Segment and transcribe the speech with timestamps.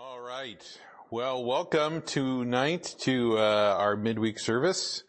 [0.00, 0.62] All right.
[1.10, 5.02] Well, welcome tonight to uh, our midweek service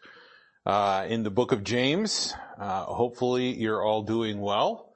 [0.66, 2.34] uh, in the book of James.
[2.60, 4.92] Uh, hopefully you're all doing well.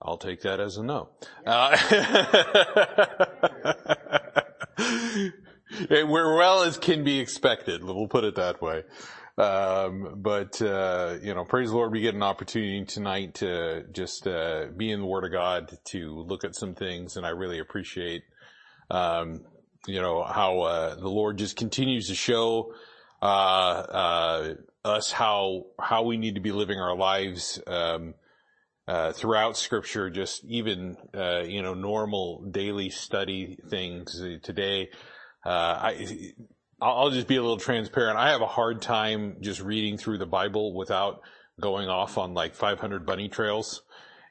[0.00, 1.08] I'll take that as a no.
[1.44, 1.76] Uh,
[6.06, 7.82] we're well as can be expected.
[7.82, 8.84] We'll put it that way.
[9.36, 14.28] Um, but, uh, you know, praise the Lord, we get an opportunity tonight to just,
[14.28, 17.58] uh, be in the Word of God, to look at some things, and I really
[17.58, 18.22] appreciate,
[18.90, 19.44] um,
[19.88, 22.74] you know, how, uh, the Lord just continues to show,
[23.22, 28.14] uh, uh, us how, how we need to be living our lives, um,
[28.86, 34.90] uh, throughout scripture, just even, you know, normal daily study things today.
[35.44, 36.34] I,
[36.80, 38.18] I'll just be a little transparent.
[38.18, 41.20] I have a hard time just reading through the Bible without
[41.60, 43.82] going off on like 500 bunny trails.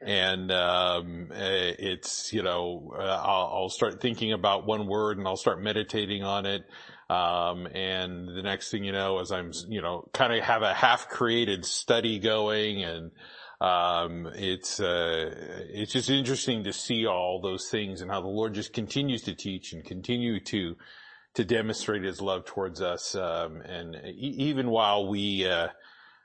[0.06, 5.26] And, um, eh, it's, you know, uh, I'll, I'll, start thinking about one word and
[5.26, 6.64] I'll start meditating on it.
[7.10, 10.74] Um, and the next thing you know, as I'm, you know, kind of have a
[10.74, 13.12] half created study going and,
[13.62, 15.34] um, it's, uh,
[15.70, 19.34] it's just interesting to see all those things and how the Lord just continues to
[19.34, 20.76] teach and continue to,
[21.36, 23.16] to demonstrate his love towards us.
[23.16, 25.70] Um, and even while we, uh,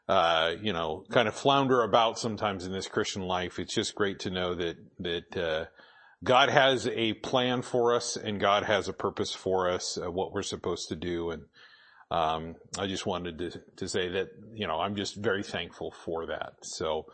[0.08, 4.20] uh, you know, kind of flounder about sometimes in this Christian life, it's just great
[4.20, 5.64] to know that, that, uh,
[6.24, 10.32] God has a plan for us and God has a purpose for us, uh, what
[10.32, 11.30] we're supposed to do.
[11.30, 11.42] And,
[12.10, 16.26] um, I just wanted to, to say that, you know, I'm just very thankful for
[16.26, 16.54] that.
[16.62, 17.06] So,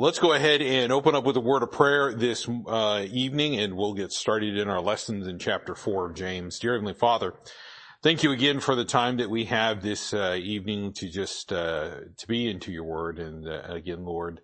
[0.00, 3.76] Let's go ahead and open up with a word of prayer this uh, evening, and
[3.76, 6.60] we'll get started in our lessons in chapter four of James.
[6.60, 7.34] Dear Heavenly Father,
[8.00, 11.96] thank you again for the time that we have this uh, evening to just uh,
[12.16, 13.18] to be into your word.
[13.18, 14.40] And uh, again, Lord,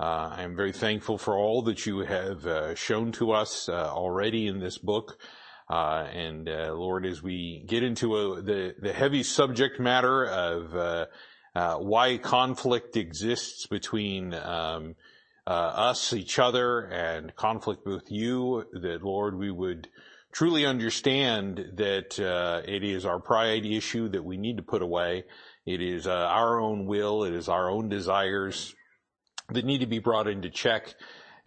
[0.00, 4.46] uh, I am very thankful for all that you have uh, shown to us already
[4.46, 5.18] in this book.
[5.68, 11.08] and Lord, as we get into a, the the heavy subject matter of
[11.54, 14.96] uh, why conflict exists between um,
[15.46, 18.64] uh, us, each other, and conflict with you.
[18.72, 19.88] That Lord, we would
[20.32, 25.24] truly understand that uh, it is our pride issue that we need to put away.
[25.64, 27.24] It is uh, our own will.
[27.24, 28.74] It is our own desires
[29.50, 30.94] that need to be brought into check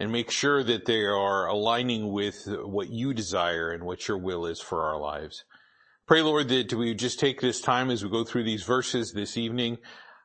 [0.00, 4.46] and make sure that they are aligning with what you desire and what your will
[4.46, 5.44] is for our lives.
[6.08, 9.36] Pray, Lord, that we just take this time as we go through these verses this
[9.36, 9.76] evening,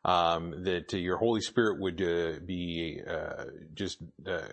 [0.06, 4.48] um, that uh, your Holy Spirit would uh, be uh, just uh,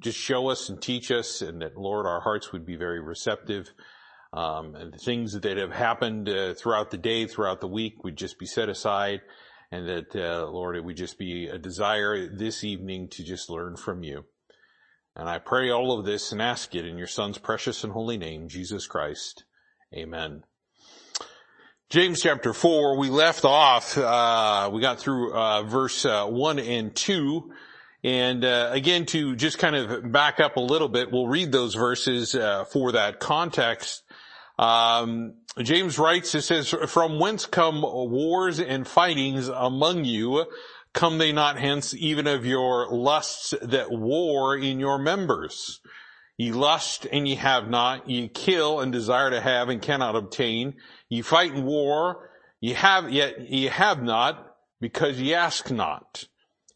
[0.00, 3.72] just show us and teach us, and that Lord, our hearts would be very receptive.
[4.32, 8.16] Um, and the things that have happened uh, throughout the day, throughout the week, would
[8.16, 9.20] just be set aside,
[9.70, 13.76] and that uh, Lord, it would just be a desire this evening to just learn
[13.76, 14.24] from you.
[15.14, 18.18] And I pray all of this and ask it in your Son's precious and holy
[18.18, 19.44] name, Jesus Christ.
[19.92, 20.44] Amen.
[21.88, 26.94] James chapter 4, we left off, uh, we got through, uh, verse, uh, 1 and
[26.94, 27.52] 2.
[28.04, 31.74] And, uh, again, to just kind of back up a little bit, we'll read those
[31.74, 34.04] verses, uh, for that context.
[34.60, 40.46] Um, James writes, it says, from whence come wars and fightings among you?
[40.92, 45.80] Come they not hence even of your lusts that war in your members?
[46.40, 50.76] Ye lust and ye have not, ye kill and desire to have and cannot obtain.
[51.10, 52.30] Ye fight in war,
[52.62, 56.24] ye have, yet ye have not because ye ask not.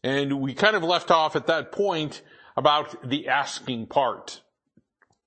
[0.03, 2.21] And we kind of left off at that point
[2.55, 4.39] about the asking part.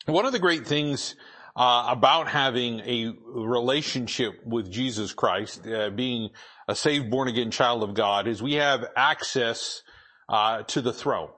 [0.06, 1.16] One of the great things
[1.56, 6.30] uh, about having a relationship with Jesus Christ, uh, being
[6.68, 9.82] a saved, born again child of God, is we have access
[10.28, 11.30] uh, to the throne.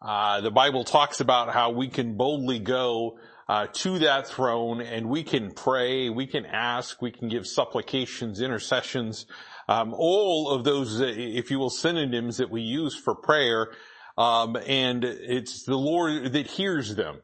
[0.00, 3.18] Uh, the Bible talks about how we can boldly go
[3.48, 8.40] uh, to that throne and we can pray, we can ask, we can give supplications,
[8.40, 9.26] intercessions,
[9.68, 13.72] um, all of those, uh, if you will, synonyms that we use for prayer.
[14.18, 17.20] Um, and it's the Lord that hears them.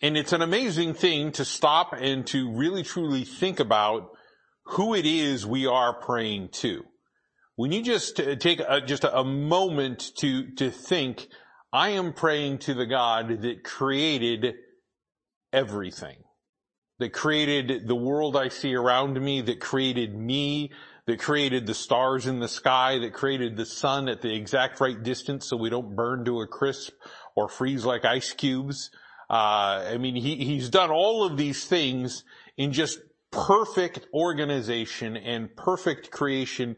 [0.00, 4.10] And it's an amazing thing to stop and to really truly think about
[4.64, 6.84] who it is we are praying to.
[7.56, 11.28] When you just take a, just a moment to, to think,
[11.74, 14.54] I am praying to the God that created
[15.52, 16.18] everything,
[17.00, 20.70] that created the world I see around me, that created me,
[21.08, 25.02] that created the stars in the sky, that created the sun at the exact right
[25.02, 26.92] distance so we don't burn to a crisp
[27.34, 28.92] or freeze like ice cubes.
[29.28, 32.22] Uh, I mean, he, he's done all of these things
[32.56, 33.00] in just
[33.32, 36.76] perfect organization and perfect creation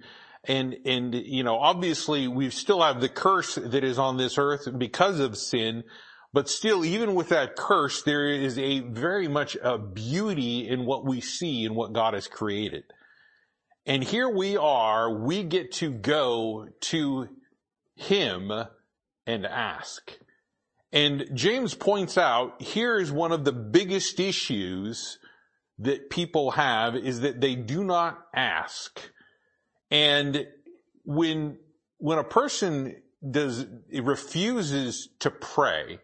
[0.49, 4.69] and, and, you know, obviously we still have the curse that is on this earth
[4.79, 5.85] because of sin,
[6.37, 11.03] But still, even with that curse, there is a very much a beauty in what
[11.03, 12.85] we see in what God has created.
[13.87, 17.29] And here we are, we get to go to
[17.95, 18.53] Him
[19.27, 20.19] and ask.
[20.93, 25.19] And James points out, here is one of the biggest issues
[25.79, 29.01] that people have is that they do not ask.
[29.91, 30.47] And
[31.05, 31.59] when,
[31.99, 32.97] when a person
[33.29, 35.99] does, refuses to pray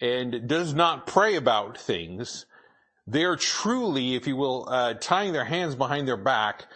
[0.00, 2.46] and does not pray about things,
[3.06, 6.66] they are truly, if you will, uh, tying their hands behind their back,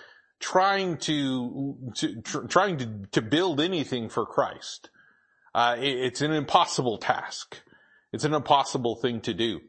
[0.40, 4.90] trying to, to tr- trying to, to build anything for Christ.
[5.54, 7.60] Uh, it, it's an impossible task.
[8.12, 9.60] It's an impossible thing to do.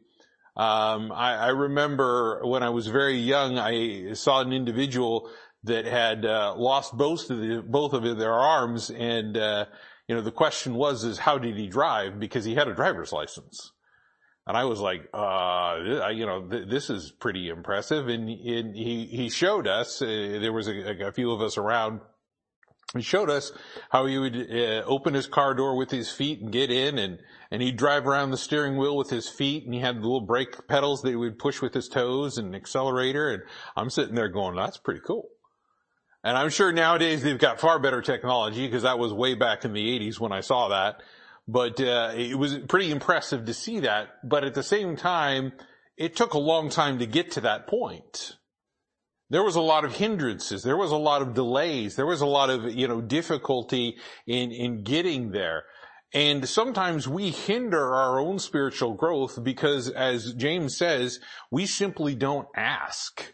[0.56, 5.30] Um, I, I, remember when I was very young, I saw an individual
[5.64, 9.66] that had uh, lost both of the, both of their arms, and uh,
[10.08, 13.12] you know the question was is how did he drive because he had a driver's
[13.12, 13.72] license.
[14.46, 18.08] And I was like, uh, you know, th- this is pretty impressive.
[18.08, 22.00] And, and he, he showed us, uh, there was a, a, few of us around,
[22.96, 23.52] he showed us
[23.90, 27.20] how he would uh, open his car door with his feet and get in and,
[27.52, 30.26] and he'd drive around the steering wheel with his feet and he had the little
[30.26, 33.30] brake pedals that he would push with his toes and accelerator.
[33.30, 33.42] And
[33.76, 35.28] I'm sitting there going, that's pretty cool.
[36.22, 39.72] And I'm sure nowadays they've got far better technology because that was way back in
[39.72, 41.02] the 80s when I saw that.
[41.48, 44.08] But uh, it was pretty impressive to see that.
[44.22, 45.52] But at the same time,
[45.96, 48.36] it took a long time to get to that point.
[49.30, 50.62] There was a lot of hindrances.
[50.62, 51.96] There was a lot of delays.
[51.96, 53.96] There was a lot of, you know, difficulty
[54.26, 55.64] in, in getting there.
[56.12, 61.20] And sometimes we hinder our own spiritual growth because as James says,
[61.50, 63.32] we simply don't ask.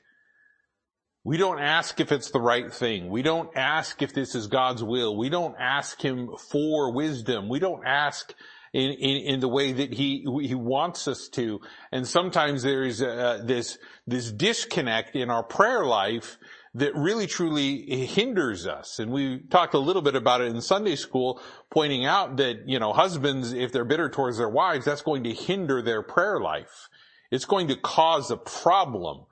[1.27, 3.11] We don't ask if it's the right thing.
[3.11, 5.17] We don't ask if this is God's will.
[5.17, 7.49] We don't ask Him for wisdom.
[7.49, 8.33] We don't ask
[8.73, 11.61] in, in, in the way that He, He wants us to.
[11.91, 13.77] And sometimes there's uh, this,
[14.07, 16.39] this disconnect in our prayer life
[16.75, 19.01] that really truly hinders us.
[19.01, 21.41] And we talked a little bit about it in Sunday school,
[21.73, 25.33] pointing out that, you know, husbands, if they're bitter towards their wives, that's going to
[25.33, 26.89] hinder their prayer life.
[27.33, 29.27] It's going to cause a problem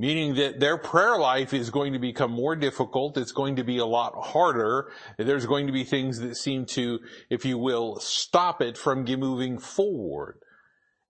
[0.00, 3.18] meaning that their prayer life is going to become more difficult.
[3.18, 4.90] It's going to be a lot harder.
[5.18, 9.58] There's going to be things that seem to, if you will, stop it from moving
[9.58, 10.38] forward.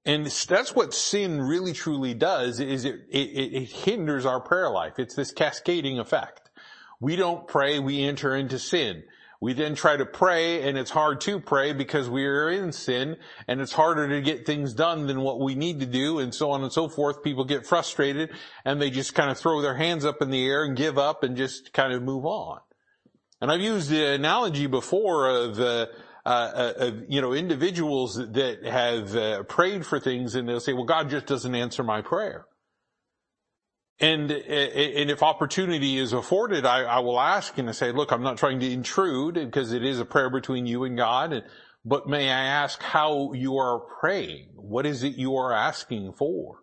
[0.05, 4.99] And that's what sin really truly does is it, it, it hinders our prayer life.
[4.99, 6.51] It's this cascading effect.
[7.01, 9.05] We don't pray, we enter into sin.
[9.43, 13.17] We then try to pray and it's hard to pray because we are in sin
[13.49, 16.51] and it's harder to get things done than what we need to do and so
[16.51, 17.23] on and so forth.
[17.23, 18.31] People get frustrated
[18.67, 21.23] and they just kind of throw their hands up in the air and give up
[21.23, 22.61] and just kind of move on.
[23.41, 25.87] And I've used the analogy before of, uh,
[26.27, 30.85] uh, of, you know, individuals that have uh, prayed for things and they'll say, well,
[30.85, 32.45] God just doesn't answer my prayer.
[34.01, 38.23] And, and if opportunity is afforded, I, I will ask and I say, look, I'm
[38.23, 41.45] not trying to intrude because it is a prayer between you and God.
[41.85, 44.49] But may I ask how you are praying?
[44.55, 46.61] What is it you are asking for?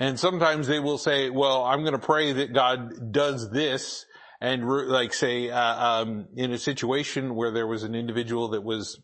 [0.00, 4.04] And sometimes they will say, well, I'm going to pray that God does this.
[4.40, 9.00] And like say, uh, um, in a situation where there was an individual that was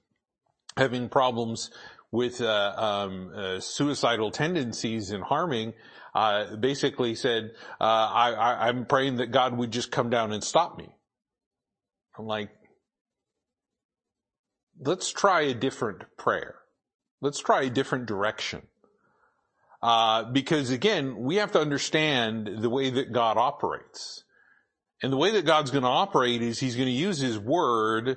[0.76, 1.70] having problems
[2.11, 5.75] with uh, um, uh, suicidal tendencies and harming,
[6.14, 10.42] uh, basically said, uh, I, I, I'm praying that God would just come down and
[10.42, 10.88] stop me.
[12.18, 12.50] I'm like,
[14.80, 16.56] let's try a different prayer.
[17.20, 18.62] Let's try a different direction.
[19.82, 24.24] Uh, because again, we have to understand the way that God operates.
[25.02, 28.16] And the way that God's going to operate is He's going to use His Word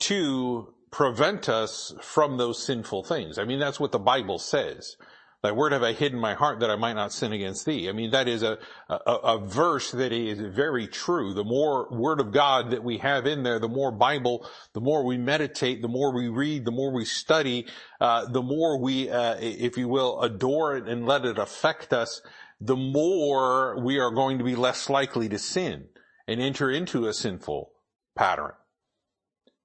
[0.00, 3.38] to prevent us from those sinful things.
[3.38, 4.96] I mean, that's what the Bible says.
[5.42, 7.88] Thy word have I hidden my heart that I might not sin against thee.
[7.88, 8.58] I mean, that is a,
[8.88, 11.34] a, a, verse that is very true.
[11.34, 15.04] The more word of God that we have in there, the more Bible, the more
[15.04, 17.66] we meditate, the more we read, the more we study,
[18.00, 22.22] uh, the more we, uh, if you will, adore it and let it affect us,
[22.60, 25.88] the more we are going to be less likely to sin
[26.28, 27.72] and enter into a sinful
[28.14, 28.52] pattern.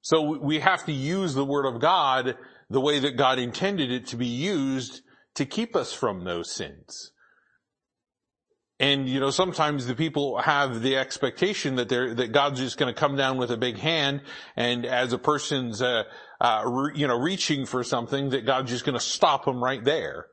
[0.01, 2.35] So we have to use the word of God
[2.67, 5.01] the way that God intended it to be used
[5.37, 7.13] to keep us from those sins.
[8.79, 12.93] And, you know, sometimes the people have the expectation that they're, that God's just going
[12.93, 14.21] to come down with a big hand
[14.55, 16.03] and as a person's, uh,
[16.39, 19.83] uh, re, you know, reaching for something that God's just going to stop them right
[19.83, 20.27] there.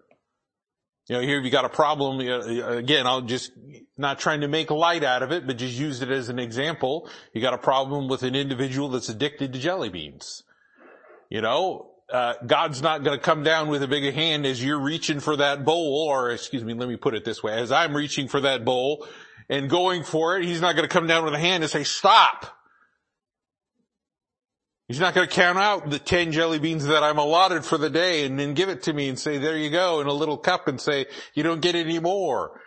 [1.09, 3.53] You know, here you got a problem, again, I'll just,
[3.97, 7.09] not trying to make light out of it, but just use it as an example.
[7.33, 10.43] You got a problem with an individual that's addicted to jelly beans.
[11.31, 14.81] You know, uh, God's not going to come down with a big hand as you're
[14.81, 17.97] reaching for that bowl, or excuse me, let me put it this way, as I'm
[17.97, 19.07] reaching for that bowl
[19.49, 21.85] and going for it, He's not going to come down with a hand and say,
[21.85, 22.47] stop.
[24.87, 27.89] He's not going to count out the 10 jelly beans that I'm allotted for the
[27.89, 30.37] day and then give it to me and say, there you go, in a little
[30.37, 32.61] cup and say, you don't get any more.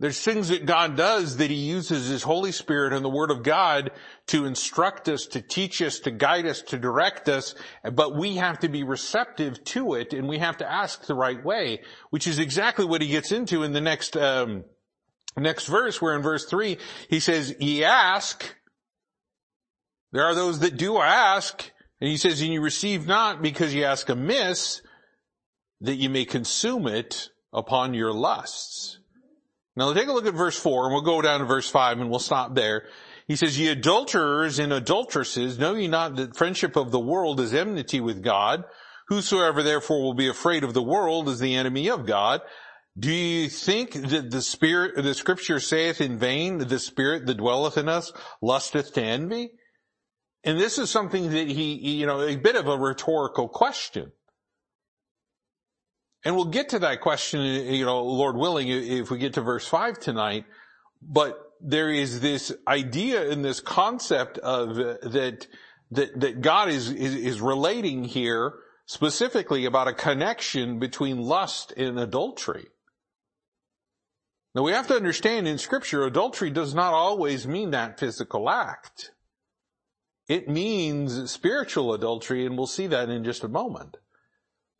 [0.00, 3.42] There's things that God does that He uses His Holy Spirit and the Word of
[3.42, 3.90] God
[4.28, 7.54] to instruct us, to teach us, to guide us, to direct us,
[7.92, 11.44] but we have to be receptive to it and we have to ask the right
[11.44, 14.64] way, which is exactly what He gets into in the next, um,
[15.36, 16.78] next verse, where in verse 3,
[17.10, 18.56] He says, ye ask,
[20.12, 23.84] there are those that do ask, and He says, and you receive not because ye
[23.84, 24.80] ask amiss,
[25.82, 28.99] that you may consume it upon your lusts.
[29.80, 32.10] Now take a look at verse 4 and we'll go down to verse 5 and
[32.10, 32.86] we'll stop there.
[33.26, 37.54] He says, ye adulterers and adulteresses, know ye not that friendship of the world is
[37.54, 38.64] enmity with God?
[39.08, 42.42] Whosoever therefore will be afraid of the world is the enemy of God.
[42.98, 47.78] Do you think that the spirit, the scripture saith in vain, the spirit that dwelleth
[47.78, 49.52] in us lusteth to envy?
[50.44, 54.12] And this is something that he, you know, a bit of a rhetorical question.
[56.24, 59.66] And we'll get to that question, you know, Lord willing, if we get to verse
[59.66, 60.44] five tonight.
[61.00, 65.46] But there is this idea in this concept of uh, that,
[65.90, 68.54] that, that God is, is, is relating here
[68.86, 72.66] specifically about a connection between lust and adultery.
[74.54, 79.12] Now we have to understand in scripture, adultery does not always mean that physical act.
[80.28, 83.96] It means spiritual adultery, and we'll see that in just a moment.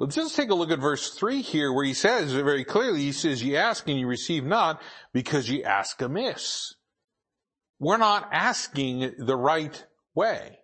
[0.01, 3.13] But just take a look at verse 3 here where he says very clearly, he
[3.13, 4.81] says, you ask and you receive not
[5.13, 6.75] because you ask amiss.
[7.79, 10.59] We're not asking the right way.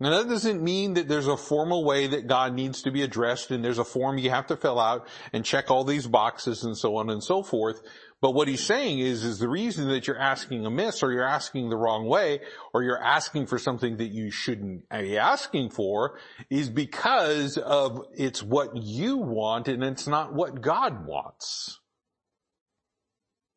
[0.00, 3.52] Now that doesn't mean that there's a formal way that God needs to be addressed
[3.52, 6.76] and there's a form you have to fill out and check all these boxes and
[6.76, 7.82] so on and so forth.
[8.22, 11.70] But what he's saying is, is the reason that you're asking amiss or you're asking
[11.70, 12.40] the wrong way
[12.72, 18.40] or you're asking for something that you shouldn't be asking for is because of it's
[18.40, 21.80] what you want and it's not what God wants.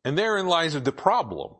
[0.03, 1.57] And therein lies the problem.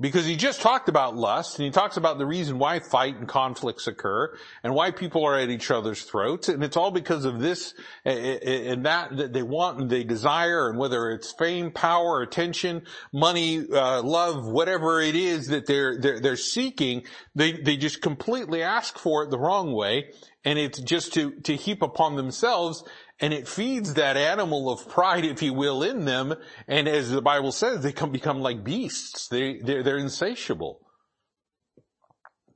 [0.00, 3.28] Because he just talked about lust and he talks about the reason why fight and
[3.28, 6.48] conflicts occur and why people are at each other's throats.
[6.48, 10.78] And it's all because of this and that that they want and they desire and
[10.78, 16.36] whether it's fame, power, attention, money, uh, love, whatever it is that they're, they're, they're
[16.36, 17.02] seeking,
[17.34, 20.12] they, they just completely ask for it the wrong way.
[20.42, 22.82] And it's just to, to heap upon themselves
[23.20, 26.34] and it feeds that animal of pride, if you will, in them.
[26.66, 29.28] And as the Bible says, they come, become like beasts.
[29.28, 30.80] They, they're, they're insatiable.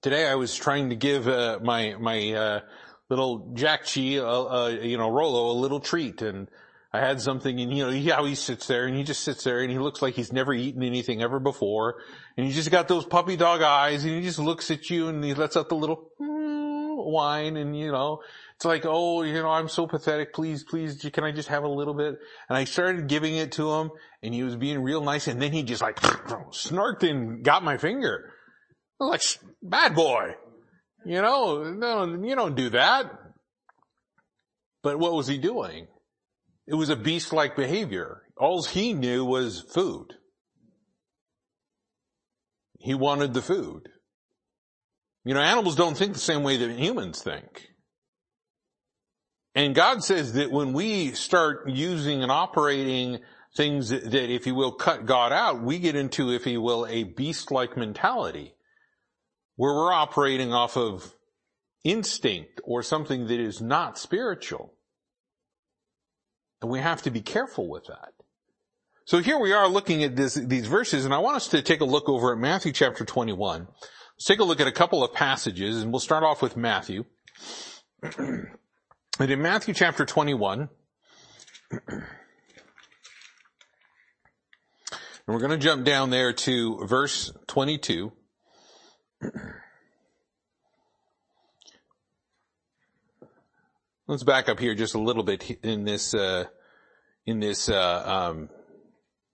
[0.00, 2.60] Today I was trying to give, uh, my, my, uh,
[3.10, 6.48] little Jack Chi, uh, uh, you know, Rolo a little treat and
[6.92, 9.60] I had something and you know, how he sits there and he just sits there
[9.60, 11.96] and he looks like he's never eaten anything ever before.
[12.36, 15.22] And he just got those puppy dog eyes and he just looks at you and
[15.22, 18.20] he lets out the little mm, whine and you know,
[18.56, 20.32] it's like, oh, you know, I'm so pathetic.
[20.32, 22.14] Please, please, can I just have a little bit?
[22.48, 23.90] And I started giving it to him
[24.22, 25.26] and he was being real nice.
[25.26, 28.30] And then he just like snarked and got my finger.
[29.00, 29.22] I like,
[29.60, 30.34] bad boy.
[31.04, 33.10] You know, no, you don't do that.
[34.82, 35.88] But what was he doing?
[36.66, 38.22] It was a beast-like behavior.
[38.38, 40.06] All he knew was food.
[42.78, 43.88] He wanted the food.
[45.24, 47.73] You know, animals don't think the same way that humans think.
[49.54, 53.20] And God says that when we start using and operating
[53.56, 56.86] things that, that, if you will, cut God out, we get into, if you will,
[56.86, 58.54] a beast-like mentality
[59.56, 61.14] where we're operating off of
[61.84, 64.74] instinct or something that is not spiritual.
[66.60, 68.14] And we have to be careful with that.
[69.06, 71.82] So here we are looking at this, these verses, and I want us to take
[71.82, 73.68] a look over at Matthew chapter 21.
[74.16, 77.04] Let's take a look at a couple of passages, and we'll start off with Matthew.
[79.20, 80.68] And in Matthew chapter 21,
[81.70, 82.02] and
[85.28, 88.12] we're going to jump down there to verse 22.
[94.08, 96.46] Let's back up here just a little bit in this, uh,
[97.24, 98.48] in this, uh, um,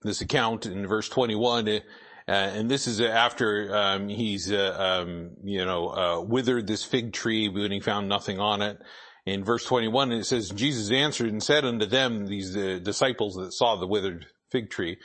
[0.03, 1.67] this account in verse 21.
[1.67, 1.79] Uh,
[2.27, 7.49] and this is after, um, he's, uh, um, you know, uh, withered this fig tree
[7.49, 8.79] when he found nothing on it
[9.25, 13.75] in verse 21 it says, Jesus answered and said unto them, these disciples that saw
[13.75, 14.97] the withered fig tree,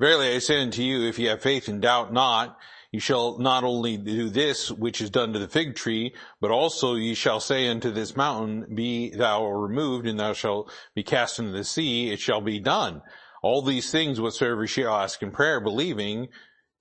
[0.00, 2.58] Verily I say unto you, if ye have faith and doubt not,
[2.90, 6.94] you shall not only do this which is done to the fig tree, but also
[6.94, 11.52] ye shall say unto this mountain, be thou removed and thou shalt be cast into
[11.52, 13.02] the sea, it shall be done.
[13.42, 16.28] All these things whatsoever ye shall ask in prayer, believing,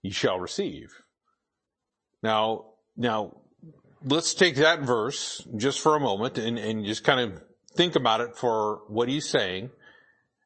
[0.02, 0.94] ye shall receive.
[2.22, 3.42] Now, now,
[4.06, 7.42] let's take that verse just for a moment and, and just kind of
[7.76, 9.70] think about it for what he's saying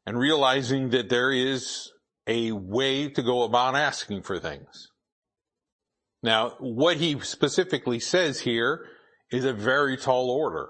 [0.05, 1.91] and realizing that there is
[2.27, 4.89] a way to go about asking for things.
[6.23, 8.85] Now, what he specifically says here
[9.31, 10.69] is a very tall order.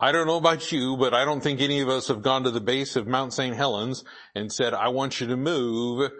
[0.00, 2.50] I don't know about you, but I don't think any of us have gone to
[2.50, 3.54] the base of Mount St.
[3.54, 4.04] Helens
[4.34, 6.10] and said, I want you to move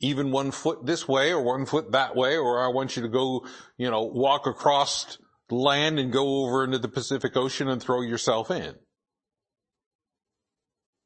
[0.00, 3.08] even one foot this way or one foot that way, or I want you to
[3.08, 3.46] go,
[3.76, 5.18] you know, walk across
[5.50, 8.74] land and go over into the Pacific Ocean and throw yourself in.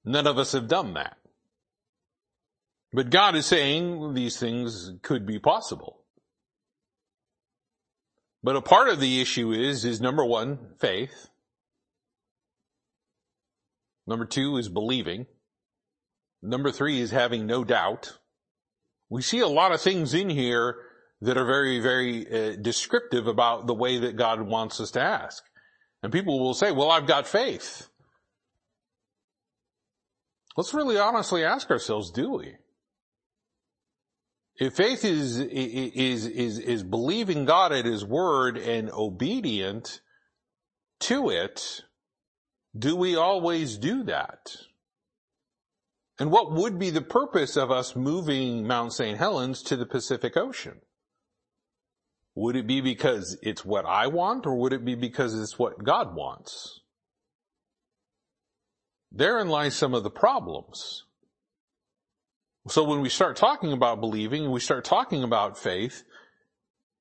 [0.04, 1.16] None of us have done that.
[2.92, 6.04] But God is saying these things could be possible.
[8.42, 11.28] But a part of the issue is, is number one, faith.
[14.06, 15.26] Number two is believing.
[16.40, 18.18] Number three is having no doubt.
[19.10, 20.76] We see a lot of things in here
[21.20, 25.42] that are very, very uh, descriptive about the way that God wants us to ask.
[26.02, 27.88] And people will say, well, I've got faith.
[30.56, 32.54] Let's really honestly ask ourselves, do we?
[34.56, 40.00] If faith is, is, is, is believing God at His word and obedient
[41.00, 41.82] to it,
[42.76, 44.56] do we always do that?
[46.18, 49.18] And what would be the purpose of us moving Mount St.
[49.18, 50.80] Helens to the Pacific Ocean?
[52.34, 55.84] Would it be because it's what I want or would it be because it's what
[55.84, 56.80] God wants?
[59.10, 61.04] Therein lies some of the problems.
[62.68, 66.04] So when we start talking about believing and we start talking about faith,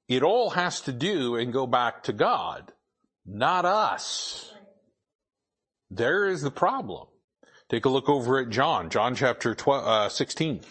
[0.07, 2.71] it all has to do and go back to God,
[3.25, 4.53] not us.
[5.89, 7.07] There is the problem.
[7.69, 10.61] Take a look over at John, John chapter 12, uh, 16.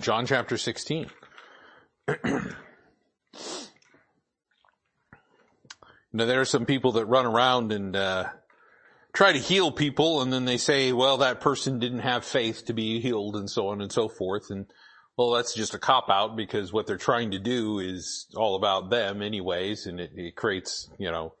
[0.00, 1.10] John chapter 16.
[2.24, 2.54] now
[6.12, 8.28] there are some people that run around and, uh,
[9.12, 12.72] try to heal people and then they say, well, that person didn't have faith to
[12.72, 14.50] be healed and so on and so forth.
[14.50, 14.66] And
[15.16, 18.88] well, that's just a cop out because what they're trying to do is all about
[18.88, 19.86] them anyways.
[19.86, 21.34] And it, it creates, you know,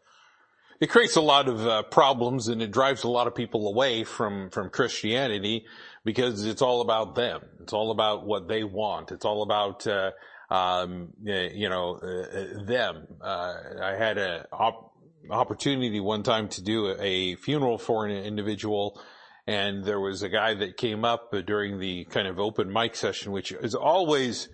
[0.80, 4.04] it creates a lot of uh, problems and it drives a lot of people away
[4.04, 5.64] from from Christianity
[6.04, 7.40] because it's all about them.
[7.60, 9.10] It's all about what they want.
[9.10, 10.12] It's all about uh,
[10.50, 13.06] um, you know uh, them.
[13.20, 14.92] Uh, I had a op-
[15.30, 19.00] opportunity one time to do a funeral for an individual.
[19.46, 23.32] And there was a guy that came up during the kind of open mic session,
[23.32, 24.50] which is always,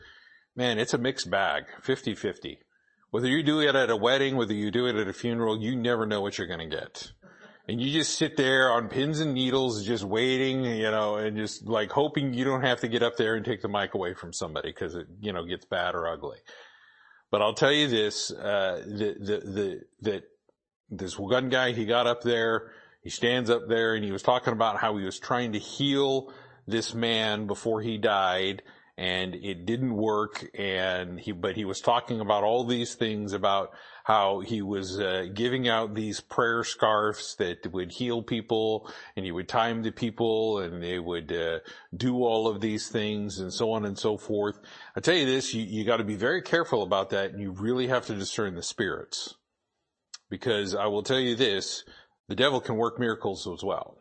[0.54, 2.58] man, it's a mixed bag, 50-50.
[3.14, 5.76] Whether you do it at a wedding, whether you do it at a funeral, you
[5.76, 7.12] never know what you're going to get.
[7.68, 11.64] And you just sit there on pins and needles, just waiting, you know, and just
[11.64, 14.32] like hoping you don't have to get up there and take the mic away from
[14.32, 16.38] somebody because it, you know, gets bad or ugly.
[17.30, 20.24] But I'll tell you this, uh, the, the, the, that
[20.90, 22.72] this one guy, he got up there,
[23.04, 26.32] he stands up there and he was talking about how he was trying to heal
[26.66, 28.64] this man before he died
[28.96, 33.72] and it didn't work and he but he was talking about all these things about
[34.04, 39.32] how he was uh, giving out these prayer scarfs that would heal people and he
[39.32, 41.58] would tie them to people and they would uh,
[41.96, 44.60] do all of these things and so on and so forth.
[44.94, 47.50] I tell you this you, you got to be very careful about that and you
[47.50, 49.34] really have to discern the spirits.
[50.30, 51.84] Because i will tell you this
[52.28, 53.98] the devil can work miracles as well.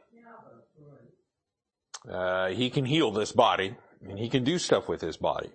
[2.10, 3.76] Uh, he can heal this body
[4.08, 5.50] and he can do stuff with his body.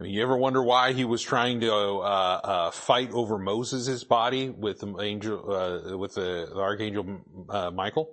[0.00, 4.02] I mean, you ever wonder why he was trying to uh, uh, fight over Moses'
[4.02, 8.10] body with the angel, uh, with the, the archangel uh, Michael?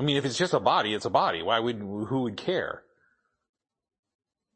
[0.00, 1.42] I mean, if it's just a body, it's a body.
[1.42, 2.82] Why would who would care?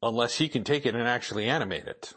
[0.02, 2.14] Unless he can take it and actually animate it.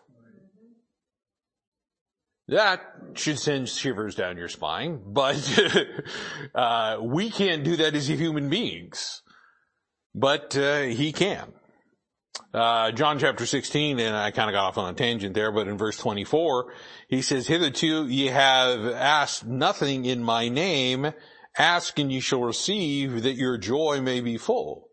[2.48, 2.82] That
[3.14, 5.38] should send shivers down your spine, but
[6.56, 9.21] uh, we can't do that as human beings
[10.14, 11.54] but uh, he can.
[12.54, 15.68] Uh, John chapter 16, and I kind of got off on a tangent there, but
[15.68, 16.74] in verse 24,
[17.08, 21.14] he says, Hitherto ye have asked nothing in my name,
[21.58, 24.90] ask and ye shall receive that your joy may be full.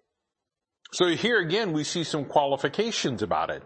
[0.92, 3.62] So here again, we see some qualifications about it.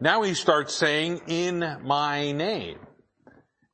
[0.00, 2.78] Now he starts saying, in my name.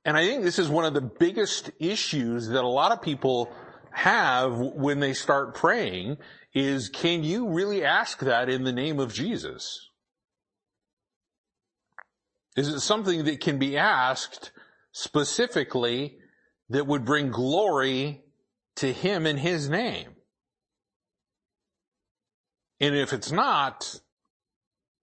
[0.05, 3.53] And I think this is one of the biggest issues that a lot of people
[3.93, 6.17] have when they start praying
[6.55, 9.89] is can you really ask that in the name of Jesus?
[12.57, 14.51] Is it something that can be asked
[14.93, 16.19] specifically
[16.71, 18.23] that would bring glory
[18.77, 20.17] to Him in His name?
[22.81, 24.01] And if it's not,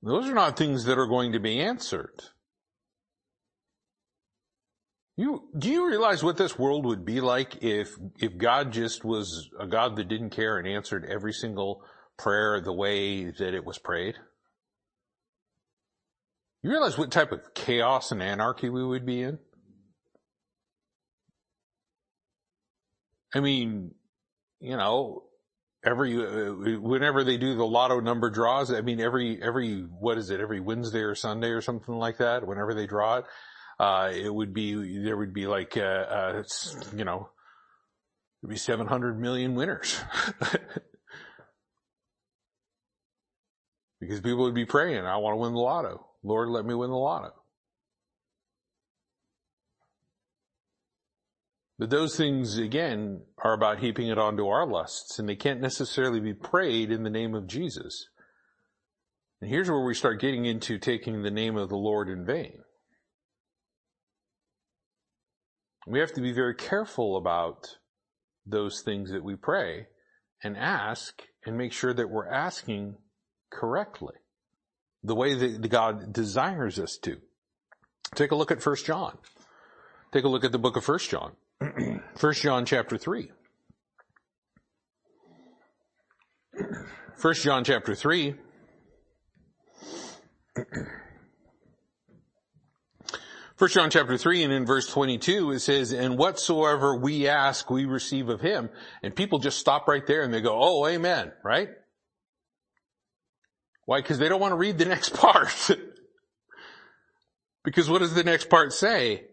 [0.01, 2.21] those are not things that are going to be answered.
[5.17, 9.49] You, do you realize what this world would be like if, if God just was
[9.57, 11.83] a God that didn't care and answered every single
[12.17, 14.15] prayer the way that it was prayed?
[16.63, 19.39] You realize what type of chaos and anarchy we would be in?
[23.33, 23.93] I mean,
[24.59, 25.23] you know,
[25.85, 30.29] every, uh, whenever they do the lotto number draws, I mean, every, every, what is
[30.29, 33.25] it, every Wednesday or Sunday or something like that, whenever they draw it,
[33.79, 36.43] uh, it would be, there would be like, uh, uh
[36.95, 37.29] you know,
[38.41, 39.99] there'd be 700 million winners.
[43.99, 46.05] because people would be praying, I want to win the lotto.
[46.23, 47.33] Lord, let me win the lotto.
[51.77, 56.21] But those things, again, are about heaping it onto our lusts, and they can't necessarily
[56.21, 58.07] be prayed in the name of Jesus.
[59.41, 62.59] And here's where we start getting into taking the name of the Lord in vain.
[65.85, 67.77] We have to be very careful about
[68.45, 69.87] those things that we pray
[70.43, 72.95] and ask and make sure that we're asking
[73.51, 74.15] correctly
[75.03, 77.17] the way that God desires us to.
[78.15, 79.17] Take a look at 1 John.
[80.11, 81.33] Take a look at the book of 1 John.
[82.19, 83.31] 1 John chapter 3.
[87.21, 88.35] 1 John chapter 3.
[93.55, 97.85] First John chapter 3 and in verse 22 it says, and whatsoever we ask we
[97.85, 98.69] receive of him.
[99.01, 101.69] And people just stop right there and they go, oh amen, right?
[103.85, 104.01] Why?
[104.01, 105.71] Because they don't want to read the next part.
[107.63, 109.23] because what does the next part say?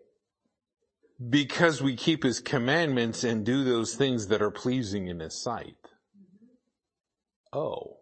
[1.29, 5.77] Because we keep his commandments and do those things that are pleasing in his sight.
[6.17, 7.59] Mm-hmm.
[7.59, 8.02] Oh.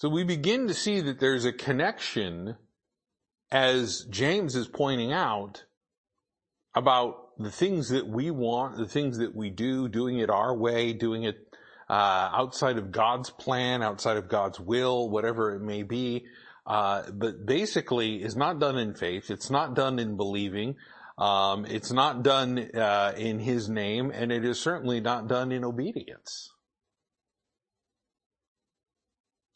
[0.00, 2.56] So we begin to see that there's a connection,
[3.52, 5.64] as James is pointing out,
[6.74, 10.94] about the things that we want, the things that we do, doing it our way,
[10.94, 11.36] doing it
[11.90, 16.24] uh, outside of God's plan, outside of God's will, whatever it may be.
[16.66, 19.30] Uh, but basically, is not done in faith.
[19.30, 20.76] It's not done in believing.
[21.18, 25.62] Um, it's not done uh, in His name, and it is certainly not done in
[25.62, 26.54] obedience.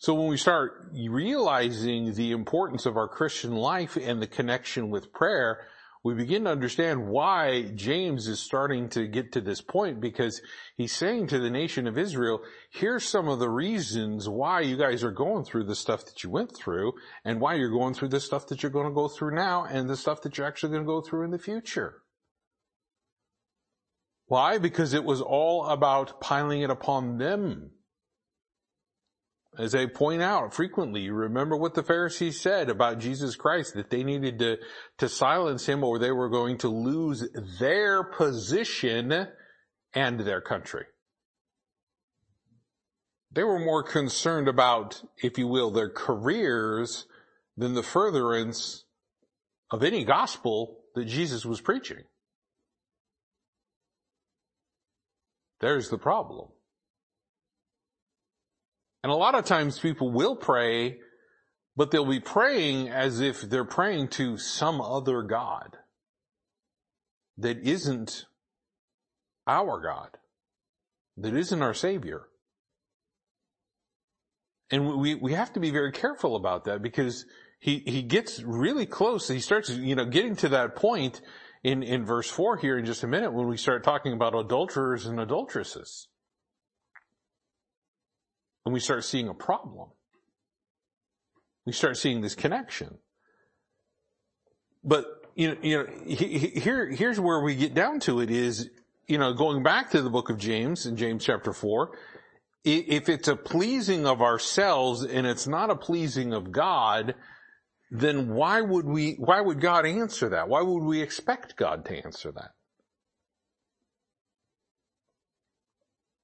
[0.05, 5.15] So when we start realizing the importance of our Christian life and the connection with
[5.15, 5.63] prayer,
[6.03, 10.43] we begin to understand why James is starting to get to this point because
[10.77, 15.03] he's saying to the nation of Israel, here's some of the reasons why you guys
[15.03, 16.93] are going through the stuff that you went through
[17.25, 19.89] and why you're going through the stuff that you're going to go through now and
[19.89, 22.03] the stuff that you're actually going to go through in the future.
[24.27, 24.59] Why?
[24.59, 27.71] Because it was all about piling it upon them
[29.59, 33.91] as they point out frequently, you remember what the Pharisees said about Jesus Christ, that
[33.91, 34.59] they needed to,
[34.99, 37.29] to silence him or they were going to lose
[37.61, 39.29] their position
[39.95, 40.87] and their country.
[43.31, 47.07] They were more concerned about, if you will, their careers
[47.57, 48.85] than the furtherance
[49.71, 52.05] of any gospel that Jesus was preaching.
[55.61, 56.49] There's the problem.
[59.05, 60.97] And a lot of times people will pray,
[61.77, 65.77] but they'll be praying as if they're praying to some other God
[67.37, 68.25] that isn't
[69.47, 70.17] our God,
[71.19, 72.23] that isn't our Savior.
[74.71, 77.27] And we, we have to be very careful about that because
[77.61, 79.29] he, he gets really close.
[79.29, 81.21] He starts, you know, getting to that point
[81.63, 85.05] in, in verse four here in just a minute when we start talking about adulterers
[85.05, 86.09] and adulteresses
[88.65, 89.89] and we start seeing a problem.
[91.67, 92.99] We start seeing this connection.
[94.83, 98.71] But, you know, you know, here, here's where we get down to it is,
[99.07, 101.97] you know, going back to the book of James in James chapter four,
[102.65, 107.15] if it's a pleasing of ourselves and it's not a pleasing of God,
[107.91, 110.49] then why would we, why would God answer that?
[110.49, 112.53] Why would we expect God to answer that?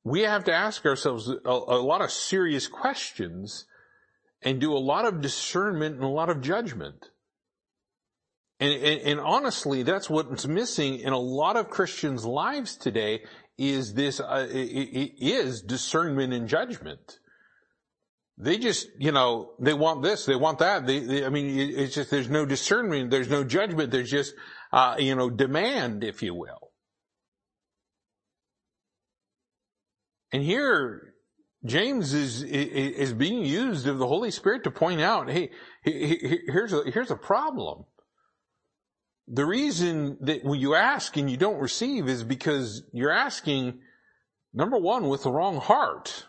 [0.04, 3.66] We have to ask ourselves a, a, lot of serious questions
[4.42, 7.10] and do a lot of discernment and a lot of judgment.
[8.58, 13.24] And, and, and, honestly, that's what's missing in a lot of Christians' lives today
[13.56, 17.18] is this, uh, is discernment and judgment.
[18.38, 20.86] they just, you know, they want this, they want that.
[20.86, 24.34] They, they I mean, it's just, there's no discernment, there's no judgment, there's just,
[24.72, 26.69] uh, you know, demand, if you will.
[30.33, 31.14] And here,
[31.64, 35.51] James is, is being used of the Holy Spirit to point out, hey,
[35.83, 37.85] here's a, here's a problem.
[39.29, 43.81] The reason that when you ask and you don't receive is because you're asking,
[44.55, 46.27] number one, with the wrong heart.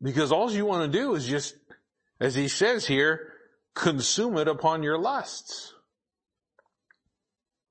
[0.00, 1.56] Because all you want to do is just,
[2.20, 3.32] as he says here,
[3.74, 5.74] consume it upon your lusts.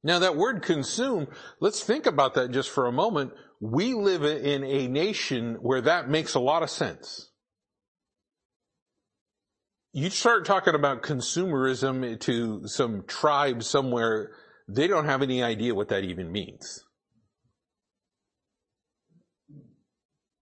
[0.04, 1.28] Now that word consume,
[1.60, 3.32] let's think about that just for a moment.
[3.60, 7.32] We live in a nation where that makes a lot of sense.
[9.94, 14.32] You start talking about consumerism to some tribe somewhere,
[14.68, 16.84] they don't have any idea what that even means.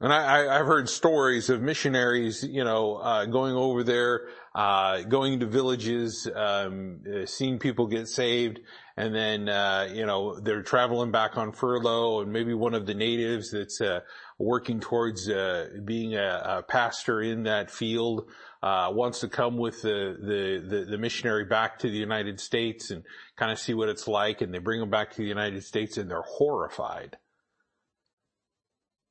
[0.02, 5.40] And I, have heard stories of missionaries, you know, uh, going over there, uh, going
[5.40, 8.60] to villages, um, uh, seeing people get saved,
[8.98, 12.94] and then, uh, you know, they're traveling back on furlough, and maybe one of the
[12.94, 14.02] natives that's uh,
[14.40, 18.30] working towards uh, being a, a, pastor in that field
[18.62, 23.04] wants to come with the, the, the the missionary back to the United States and
[23.36, 25.98] kind of see what it's like, and they bring them back to the United States,
[25.98, 27.18] and they're horrified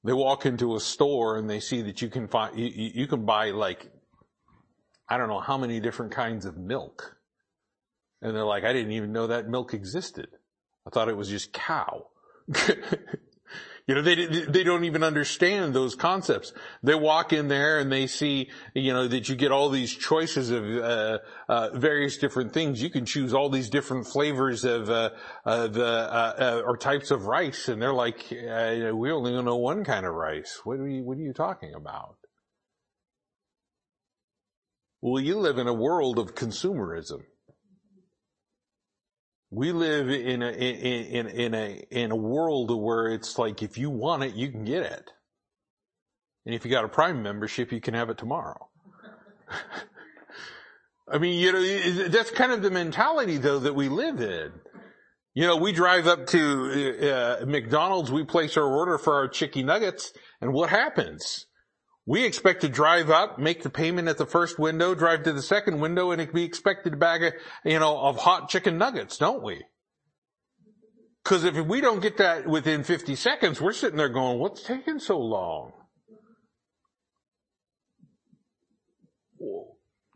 [0.04, 3.24] they walk into a store and they see that you can find, you, you can
[3.24, 3.90] buy like,
[5.08, 7.16] I don't know how many different kinds of milk.
[8.24, 10.28] And they're like, I didn't even know that milk existed.
[10.87, 12.06] I thought it was just cow.
[13.87, 16.54] You know, they, they don't even understand those concepts.
[16.82, 20.50] They walk in there and they see, you know, that you get all these choices
[20.50, 21.18] of, uh,
[21.50, 22.82] uh, various different things.
[22.82, 25.10] You can choose all these different flavors of, uh,
[25.44, 27.68] of, uh, uh, or types of rice.
[27.68, 30.60] And they're like, uh, we only know one kind of rice.
[30.64, 32.16] What are you, what are you talking about?
[35.02, 37.24] Well, you live in a world of consumerism.
[39.54, 43.88] We live in a, in, in a, in a world where it's like, if you
[43.88, 45.12] want it, you can get it.
[46.44, 48.68] And if you got a prime membership, you can have it tomorrow.
[51.08, 54.52] I mean, you know, that's kind of the mentality though that we live in.
[55.34, 59.66] You know, we drive up to uh, McDonald's, we place our order for our chicken
[59.66, 61.46] nuggets, and what happens?
[62.06, 65.40] We expect to drive up, make the payment at the first window, drive to the
[65.40, 67.32] second window, and be expected a bag of,
[67.64, 69.64] you know, of hot chicken nuggets, don't we?
[71.24, 74.98] Cause if we don't get that within 50 seconds, we're sitting there going, what's taking
[74.98, 75.72] so long?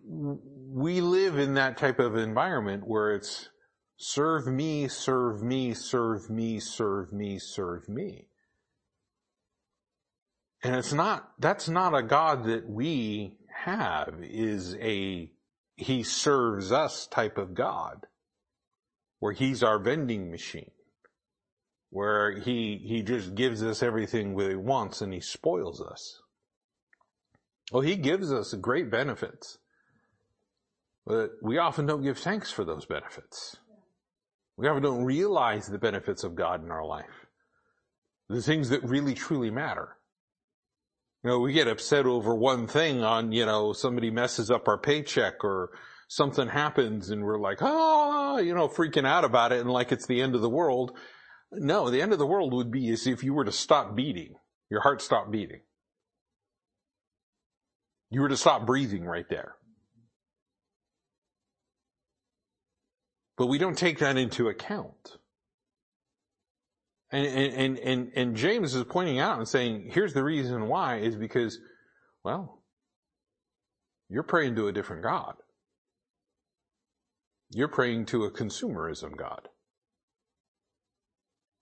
[0.05, 3.48] We live in that type of environment where it's
[3.96, 8.28] serve me, serve me, serve me, serve me, serve me.
[10.62, 15.31] And it's not, that's not a God that we have is a,
[15.77, 18.07] he serves us type of God
[19.21, 20.71] where he's our vending machine,
[21.90, 26.23] where he, he just gives us everything that he wants and he spoils us.
[27.73, 29.59] Well, he gives us great benefits,
[31.07, 33.57] but we often don't give thanks for those benefits.
[34.57, 37.27] We often don't realize the benefits of God in our life.
[38.29, 39.98] The things that really truly matter.
[41.24, 44.78] You know, we get upset over one thing on, you know, somebody messes up our
[44.78, 45.70] paycheck or
[46.09, 50.07] something happens and we're like, ah, you know, freaking out about it and like it's
[50.07, 50.96] the end of the world.
[51.50, 54.35] No, the end of the world would be as if you were to stop beating.
[54.70, 55.61] Your heart stopped beating.
[58.11, 59.57] You were to stop breathing right there.
[63.37, 65.17] But we don't take that into account.
[67.11, 71.16] And, and, and, and James is pointing out and saying, here's the reason why is
[71.16, 71.59] because,
[72.23, 72.62] well,
[74.11, 75.35] you're praying to a different God.
[77.51, 79.49] You're praying to a consumerism God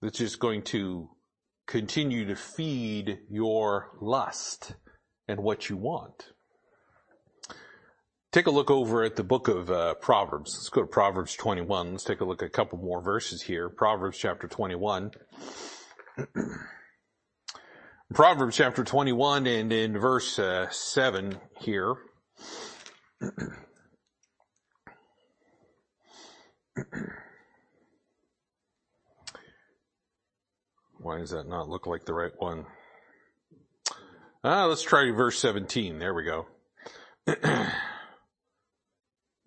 [0.01, 1.09] that's just going to
[1.65, 4.73] continue to feed your lust
[5.27, 6.31] and what you want.
[8.31, 10.53] Take a look over at the book of uh, Proverbs.
[10.57, 11.91] Let's go to Proverbs 21.
[11.91, 13.69] Let's take a look at a couple more verses here.
[13.69, 15.11] Proverbs chapter 21.
[18.13, 21.95] Proverbs chapter 21 and in verse uh, 7 here.
[30.99, 32.65] Why does that not look like the right one?
[34.43, 35.97] Ah, let's try verse 17.
[35.99, 36.47] There we go.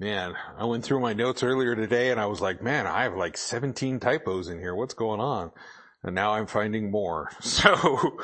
[0.00, 3.16] Man, I went through my notes earlier today and I was like, man, I have
[3.16, 4.74] like 17 typos in here.
[4.74, 5.50] What's going on?
[6.02, 7.30] And now I'm finding more.
[7.42, 8.18] So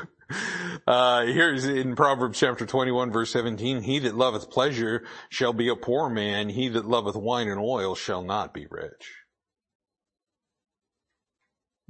[0.88, 5.76] Uh, here's in Proverbs chapter 21 verse 17, he that loveth pleasure shall be a
[5.76, 9.14] poor man, he that loveth wine and oil shall not be rich.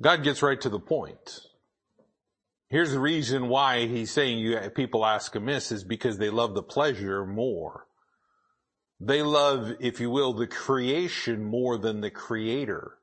[0.00, 1.40] God gets right to the point.
[2.68, 6.62] Here's the reason why he's saying you, people ask amiss is because they love the
[6.62, 7.85] pleasure more.
[9.00, 12.98] They love, if you will, the creation more than the creator.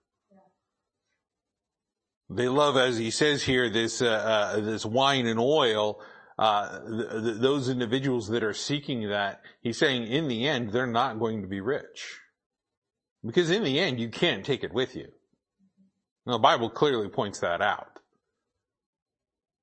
[2.29, 6.01] They love, as he says here, this uh, uh, this wine and oil.
[6.39, 10.87] Uh, th- th- those individuals that are seeking that, he's saying, in the end, they're
[10.87, 12.19] not going to be rich,
[13.23, 15.09] because in the end, you can't take it with you.
[16.25, 17.99] Now, the Bible clearly points that out.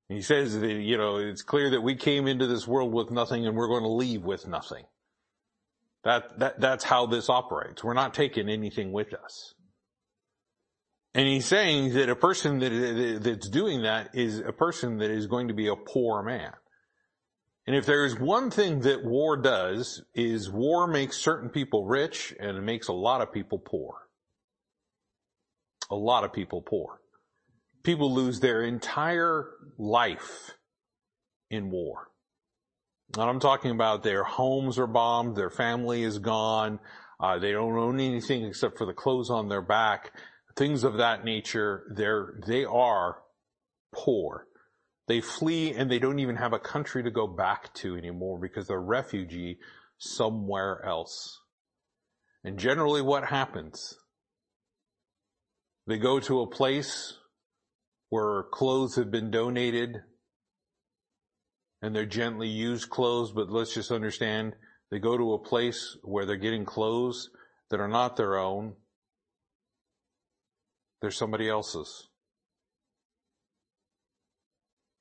[0.08, 3.46] He says that, you know, it's clear that we came into this world with nothing
[3.46, 4.84] and we're going to leave with nothing.
[6.04, 7.84] That, that, that's how this operates.
[7.84, 9.54] We're not taking anything with us.
[11.14, 15.26] And he's saying that a person that, that's doing that is a person that is
[15.26, 16.52] going to be a poor man.
[17.66, 22.34] And if there is one thing that war does, is war makes certain people rich
[22.40, 23.94] and it makes a lot of people poor.
[25.90, 27.00] A lot of people poor.
[27.82, 29.46] People lose their entire
[29.78, 30.52] life
[31.50, 32.10] in war.
[33.16, 36.79] And I'm talking about their homes are bombed, their family is gone,
[37.18, 40.12] uh, they don't own anything except for the clothes on their back,
[40.57, 41.85] things of that nature.
[41.94, 43.18] They're, they are
[43.92, 44.46] poor.
[45.09, 48.68] They flee and they don't even have a country to go back to anymore because
[48.68, 49.59] they're refugee
[49.99, 51.40] somewhere else.
[52.44, 53.96] And generally what happens?
[55.87, 57.14] They go to a place
[58.09, 59.96] where clothes have been donated
[61.82, 64.54] and they're gently used clothes, but let's just understand
[64.90, 67.30] they go to a place where they're getting clothes
[67.70, 68.74] that are not their own.
[71.00, 72.08] They're somebody else's.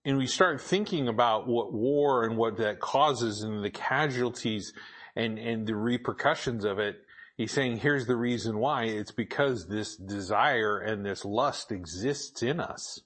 [0.05, 4.73] And we start thinking about what war and what that causes and the casualties
[5.15, 7.01] and, and the repercussions of it.
[7.35, 8.83] He's saying here's the reason why.
[8.83, 13.01] It's because this desire and this lust exists in us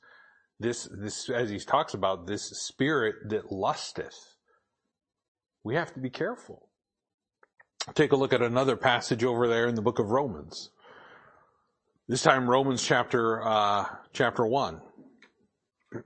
[0.64, 4.36] this, this, as he talks about, this spirit that lusteth.
[5.64, 6.70] We have to be careful.
[7.94, 10.72] Take a look at another passage over there in the book of Romans.
[12.08, 14.82] This time Romans chapter, uh, chapter one.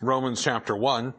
[0.00, 1.14] Romans chapter 1.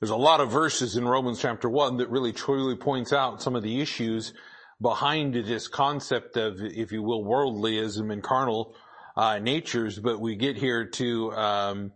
[0.00, 3.54] There's a lot of verses in Romans chapter 1 that really truly points out some
[3.54, 4.32] of the issues
[4.80, 8.74] behind this concept of, if you will, worldlyism and carnal
[9.16, 11.92] uh, natures, but we get here to um,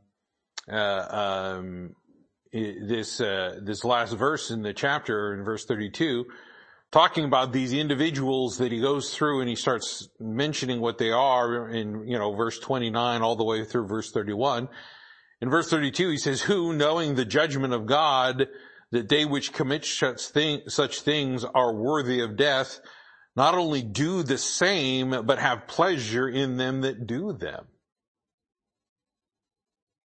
[0.71, 1.95] uh, um,
[2.53, 6.27] this uh, this last verse in the chapter, in verse 32,
[6.91, 11.69] talking about these individuals that he goes through and he starts mentioning what they are
[11.69, 14.69] in you know verse 29 all the way through verse 31.
[15.41, 18.49] In verse 32, he says, "Who, knowing the judgment of God."
[18.91, 22.81] That they which commit such, thing, such things are worthy of death,
[23.37, 27.67] not only do the same, but have pleasure in them that do them.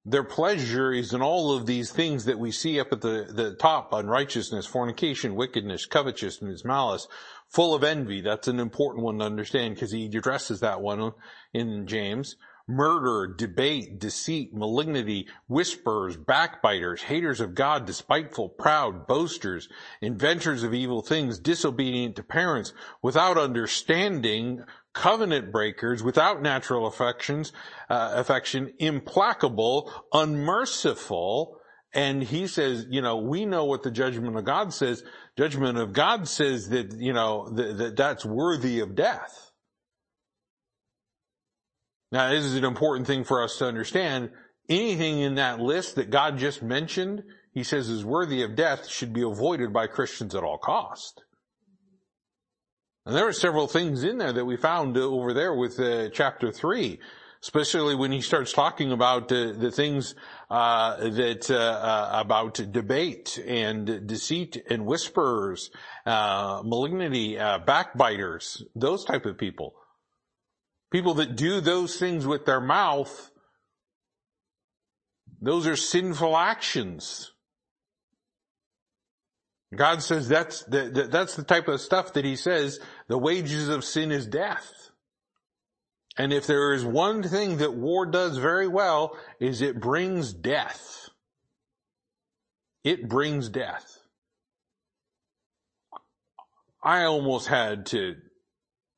[0.04, 3.54] Their pleasure is in all of these things that we see up at the, the
[3.56, 7.06] top, unrighteousness, fornication, wickedness, covetousness, malice,
[7.48, 8.22] full of envy.
[8.22, 11.12] That's an important one to understand because he addresses that one
[11.52, 12.36] in James
[12.70, 19.68] murder, debate, deceit, malignity, whisperers, backbiters, haters of God, despiteful, proud, boasters,
[20.00, 27.52] inventors of evil things, disobedient to parents, without understanding, covenant breakers, without natural affections,
[27.88, 31.60] uh, affection, implacable, unmerciful,
[31.92, 35.02] and he says, you know, we know what the judgment of God says.
[35.36, 39.49] Judgment of God says that, you know, that, that that's worthy of death.
[42.12, 44.30] Now, this is an important thing for us to understand.
[44.68, 49.12] Anything in that list that God just mentioned, he says is worthy of death should
[49.12, 51.22] be avoided by Christians at all cost.
[53.06, 56.52] And there are several things in there that we found over there with uh, chapter
[56.52, 57.00] three,
[57.42, 60.14] especially when he starts talking about uh, the things
[60.50, 65.70] uh, that uh, uh, about debate and deceit and whisperers,
[66.06, 69.74] uh, malignity, backbiters, those type of people.
[70.90, 73.30] People that do those things with their mouth,
[75.40, 77.32] those are sinful actions.
[79.74, 83.84] God says that's the, that's the type of stuff that he says the wages of
[83.84, 84.90] sin is death.
[86.18, 91.08] And if there is one thing that war does very well is it brings death.
[92.82, 93.98] It brings death.
[96.82, 98.16] I almost had to,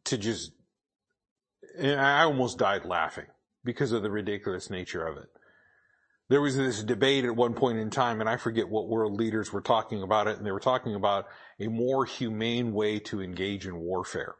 [0.06, 0.52] to just
[1.78, 3.26] and I almost died laughing
[3.64, 5.28] because of the ridiculous nature of it.
[6.28, 9.52] There was this debate at one point in time, and I forget what world leaders
[9.52, 11.26] were talking about it, and they were talking about
[11.60, 14.36] a more humane way to engage in warfare.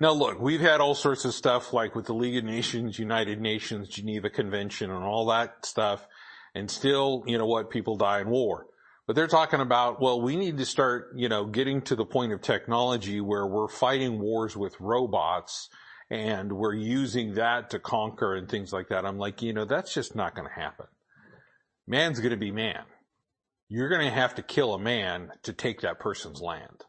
[0.00, 3.40] Now look, we've had all sorts of stuff like with the League of Nations, United
[3.40, 6.06] Nations, Geneva Convention, and all that stuff,
[6.54, 8.66] and still, you know what, people die in war.
[9.06, 12.32] But they're talking about, well, we need to start, you know, getting to the point
[12.32, 15.68] of technology where we're fighting wars with robots
[16.10, 19.04] and we're using that to conquer and things like that.
[19.04, 20.86] I'm like, you know, that's just not going to happen.
[21.86, 22.84] Man's going to be man.
[23.68, 26.84] You're going to have to kill a man to take that person's land.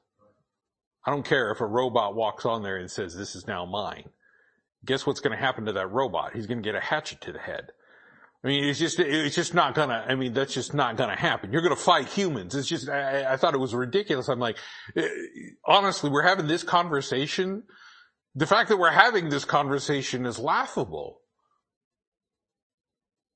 [1.05, 4.09] I don't care if a robot walks on there and says, this is now mine.
[4.85, 6.33] Guess what's going to happen to that robot?
[6.33, 7.71] He's going to get a hatchet to the head.
[8.45, 11.51] I mean, it's just, it's just not gonna, I mean, that's just not gonna happen.
[11.51, 12.53] You're gonna fight humans.
[12.53, 14.29] It's just, I, I thought it was ridiculous.
[14.29, 14.57] I'm like,
[14.95, 15.07] eh,
[15.65, 17.63] honestly, we're having this conversation
[18.35, 21.21] the fact that we're having this conversation is laughable.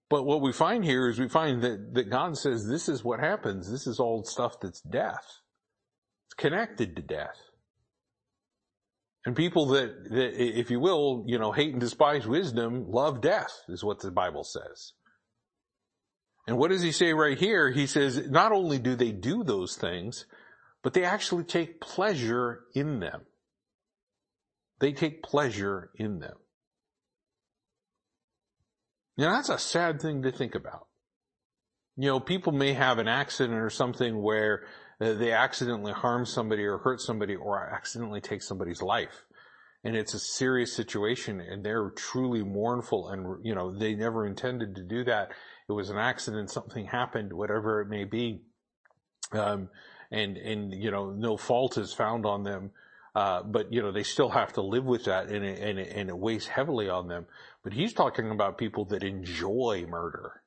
[0.10, 3.20] But what we find here is we find that, that God says this is what
[3.20, 3.72] happens.
[3.72, 5.24] This is all stuff that's death.
[6.28, 7.38] It's connected to death.
[9.26, 13.53] And people that, that, if you will, you know, hate and despise wisdom, love death,
[13.70, 14.93] is what the Bible says.
[16.50, 17.70] And what does he say right here?
[17.70, 20.26] He says, not only do they do those things,
[20.82, 23.22] but they actually take pleasure in them.
[24.80, 26.38] They take pleasure in them.
[29.16, 30.88] Now that's a sad thing to think about.
[31.95, 34.64] You know, people may have an accident or something where
[35.00, 39.24] uh, they accidentally harm somebody or hurt somebody or accidentally take somebody's life.
[39.84, 44.74] And it's a serious situation and they're truly mournful and, you know, they never intended
[44.78, 45.30] to do that.
[45.70, 48.41] It was an accident, something happened, whatever it may be.
[49.32, 49.70] Um,
[50.11, 52.72] and, and, you know, no fault is found on them.
[53.15, 55.91] Uh, but you know they still have to live with that, and it, and, it,
[55.95, 57.26] and it weighs heavily on them.
[57.63, 60.43] But he's talking about people that enjoy murder,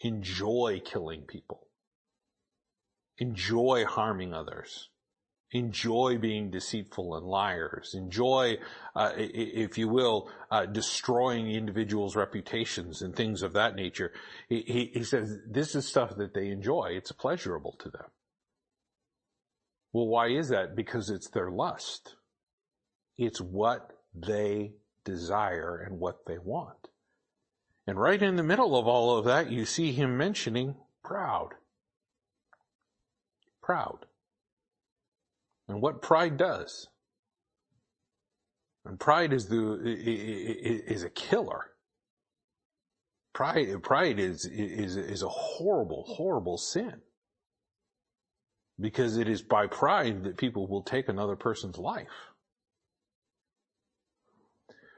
[0.00, 1.66] enjoy killing people,
[3.18, 4.90] enjoy harming others,
[5.52, 8.58] enjoy being deceitful and liars, enjoy,
[8.94, 14.12] uh, if you will, uh, destroying individuals' reputations and things of that nature.
[14.48, 16.92] He, he, he says this is stuff that they enjoy.
[16.92, 18.06] It's pleasurable to them.
[19.92, 20.76] Well, why is that?
[20.76, 22.14] Because it's their lust.
[23.18, 24.72] It's what they
[25.04, 26.88] desire and what they want.
[27.86, 31.54] And right in the middle of all of that, you see him mentioning proud.
[33.60, 34.06] Proud.
[35.70, 36.88] And what pride does.
[38.84, 41.66] And pride is the, is a killer.
[43.32, 47.00] Pride, pride is, is, is a horrible, horrible sin
[48.80, 52.08] because it is by pride that people will take another person's life.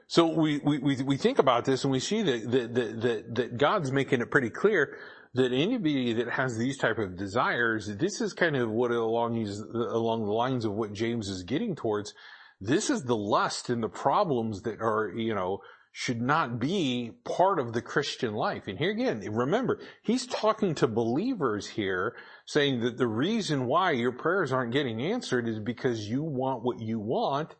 [0.07, 3.91] So we, we, we think about this and we see that, that, that, that, God's
[3.91, 4.97] making it pretty clear
[5.33, 9.59] that anybody that has these type of desires, this is kind of what along these,
[9.59, 12.13] along the lines of what James is getting towards.
[12.61, 15.61] This is the lust and the problems that are, you know,
[15.91, 18.67] should not be part of the Christian life.
[18.67, 22.15] And here again, remember, he's talking to believers here
[22.45, 26.79] saying that the reason why your prayers aren't getting answered is because you want what
[26.79, 27.55] you want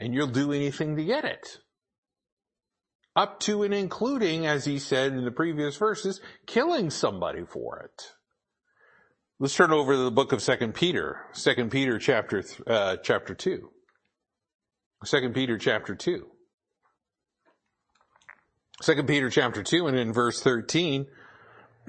[0.00, 1.58] and you'll do anything to get it.
[3.18, 8.12] Up to and including, as he said in the previous verses, killing somebody for it.
[9.40, 13.70] Let's turn over to the book of Second Peter, Second Peter chapter uh, chapter two.
[15.04, 16.28] Second Peter chapter two.
[18.82, 21.08] Second Peter chapter two, and in verse thirteen.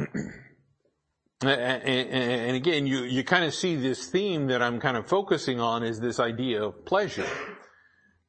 [1.42, 5.84] and again, you, you kind of see this theme that I'm kind of focusing on
[5.84, 7.28] is this idea of pleasure.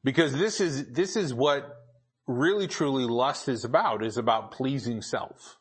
[0.03, 1.80] Because this is, this is what
[2.27, 5.57] really truly lust is about, is about pleasing self.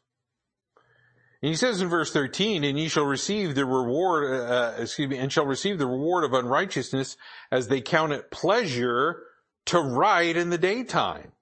[1.43, 5.17] And he says in verse 13, and ye shall receive the reward, uh, excuse me,
[5.17, 7.17] and shall receive the reward of unrighteousness
[7.51, 9.23] as they count it pleasure
[9.67, 11.33] to ride in the daytime.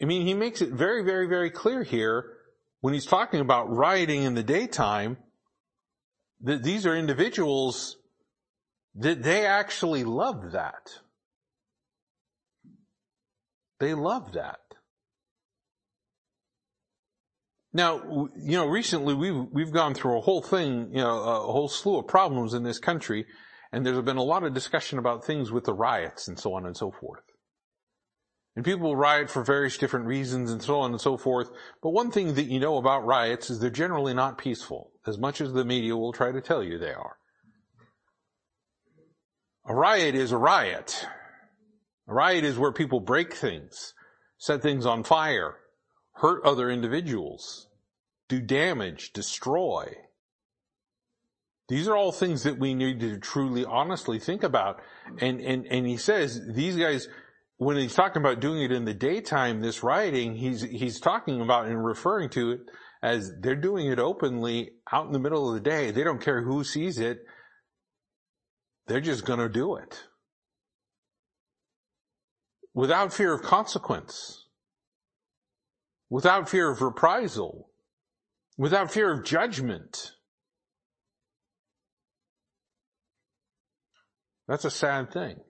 [0.00, 2.32] I mean, he makes it very, very, very clear here
[2.80, 5.18] when he's talking about rioting in the daytime,
[6.40, 7.98] that these are individuals
[8.94, 10.90] that they actually love that.
[13.80, 14.58] They love that.
[17.72, 21.68] Now, you know, recently we've, we've gone through a whole thing, you know, a whole
[21.68, 23.26] slew of problems in this country,
[23.72, 26.66] and there's been a lot of discussion about things with the riots and so on
[26.66, 27.22] and so forth.
[28.56, 31.50] And people riot for various different reasons and so on and so forth.
[31.80, 35.40] But one thing that you know about riots is they're generally not peaceful, as much
[35.40, 37.16] as the media will try to tell you they are.
[39.66, 41.06] A riot is a riot.
[42.10, 43.94] A riot is where people break things,
[44.36, 45.58] set things on fire,
[46.14, 47.68] hurt other individuals,
[48.28, 49.94] do damage, destroy.
[51.68, 54.82] These are all things that we need to truly honestly think about.
[55.20, 57.06] And, and, and he says these guys,
[57.58, 61.66] when he's talking about doing it in the daytime, this rioting, he's, he's talking about
[61.66, 62.60] and referring to it
[63.04, 65.92] as they're doing it openly out in the middle of the day.
[65.92, 67.20] They don't care who sees it.
[68.88, 70.02] They're just going to do it
[72.74, 74.46] without fear of consequence,
[76.08, 77.70] without fear of reprisal,
[78.56, 80.12] without fear of judgment.
[84.46, 85.40] That's a sad thing.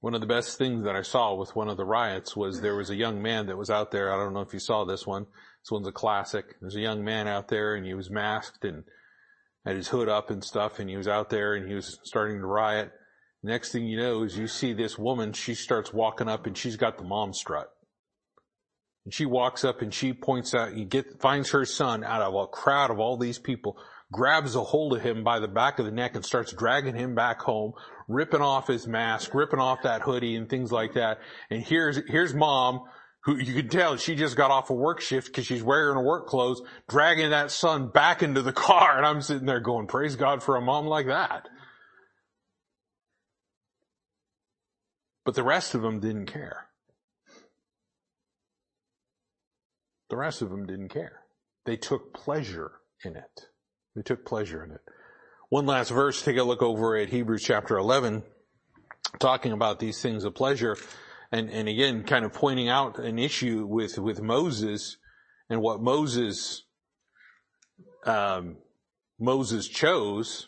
[0.00, 2.76] One of the best things that I saw with one of the riots was there
[2.76, 4.12] was a young man that was out there.
[4.12, 5.26] I don't know if you saw this one.
[5.62, 6.54] This one's a classic.
[6.60, 8.84] There's a young man out there and he was masked and
[9.66, 12.38] had his hood up and stuff and he was out there and he was starting
[12.38, 12.92] to riot.
[13.42, 16.76] Next thing you know is you see this woman, she starts walking up and she's
[16.76, 17.70] got the mom strut.
[19.04, 22.34] And she walks up and she points out, you get, finds her son out of
[22.34, 23.78] a crowd of all these people
[24.10, 27.14] grabs a hold of him by the back of the neck and starts dragging him
[27.14, 27.72] back home,
[28.08, 31.18] ripping off his mask, ripping off that hoodie and things like that.
[31.50, 32.82] And here's, here's mom
[33.24, 36.02] who you can tell she just got off a work shift because she's wearing her
[36.02, 38.96] work clothes, dragging that son back into the car.
[38.96, 41.48] And I'm sitting there going, praise God for a mom like that.
[45.28, 46.68] But the rest of them didn't care.
[50.08, 51.20] The rest of them didn't care.
[51.66, 52.72] They took pleasure
[53.04, 53.48] in it.
[53.94, 54.80] They took pleasure in it.
[55.50, 58.22] One last verse, take a look over at Hebrews chapter 11,
[59.18, 60.78] talking about these things of pleasure,
[61.30, 64.96] and, and again, kind of pointing out an issue with, with Moses
[65.50, 66.62] and what Moses,
[68.06, 68.56] um,
[69.20, 70.46] Moses chose.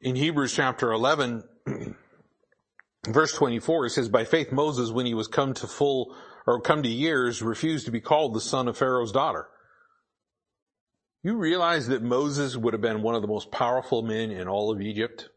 [0.00, 1.44] In Hebrews chapter 11,
[3.08, 6.14] verse 24, it says, by faith Moses, when he was come to full,
[6.46, 9.48] or come to years, refused to be called the son of Pharaoh's daughter
[11.24, 14.70] you realize that Moses would have been one of the most powerful men in all
[14.70, 15.30] of Egypt,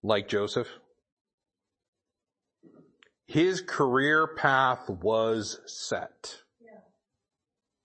[0.00, 0.68] like Joseph?
[3.26, 6.38] His career path was set.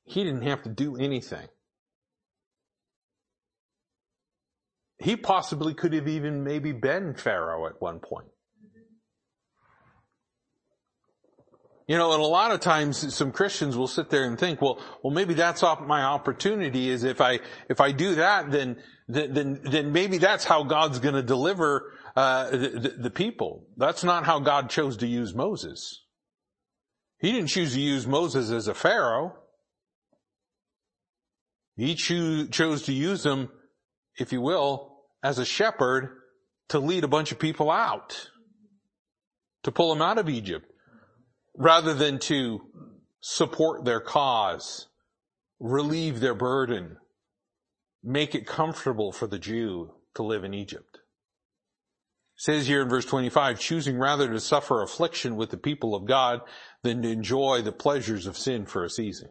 [0.05, 1.47] He didn't have to do anything.
[4.99, 8.29] He possibly could have even maybe been Pharaoh at one point.
[11.88, 14.81] You know, and a lot of times some Christians will sit there and think, well,
[15.01, 18.75] well, maybe that's my opportunity is if I, if I do that, then,
[19.07, 23.67] then, then maybe that's how God's to deliver, uh, the, the people.
[23.77, 26.03] That's not how God chose to use Moses.
[27.19, 29.38] He didn't choose to use Moses as a Pharaoh.
[31.77, 33.49] He cho- chose to use him,
[34.17, 36.09] if you will, as a shepherd
[36.67, 38.29] to lead a bunch of people out.
[39.63, 40.69] To pull them out of Egypt
[41.58, 42.62] rather than to
[43.20, 44.88] support their cause,
[45.60, 46.97] relieve their burden,
[48.03, 50.99] make it comfortable for the Jew to live in Egypt.
[52.36, 56.05] It says here in verse 25, choosing rather to suffer affliction with the people of
[56.05, 56.41] God
[56.84, 59.30] than to enjoy the pleasures of sin for a season.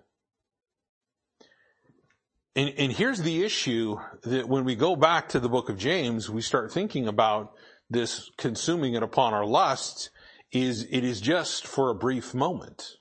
[2.56, 6.28] And, and here's the issue that when we go back to the book of James,
[6.28, 7.52] we start thinking about
[7.88, 10.10] this consuming it upon our lusts
[10.52, 12.96] is it is just for a brief moment.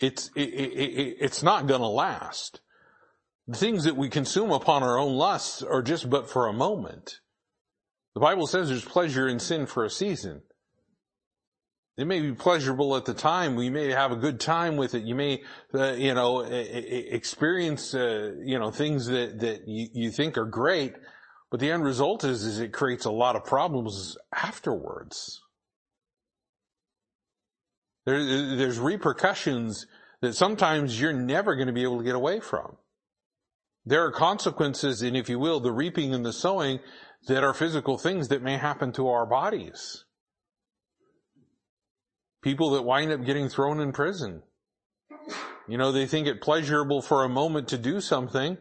[0.00, 2.60] It's, it, it, it's not gonna last.
[3.46, 7.20] The things that we consume upon our own lusts are just but for a moment.
[8.14, 10.42] The Bible says there's pleasure in sin for a season.
[11.96, 13.54] It may be pleasurable at the time.
[13.54, 15.04] We may have a good time with it.
[15.04, 15.42] You may,
[15.72, 20.94] uh, you know, experience, uh, you know, things that, that you, you think are great,
[21.50, 25.40] but the end result is, is it creates a lot of problems afterwards.
[28.06, 29.86] There, there's repercussions
[30.20, 32.76] that sometimes you're never going to be able to get away from.
[33.86, 36.80] There are consequences and if you will, the reaping and the sowing
[37.26, 40.04] that are physical things that may happen to our bodies.
[42.42, 44.42] People that wind up getting thrown in prison.
[45.66, 48.58] You know, they think it pleasurable for a moment to do something.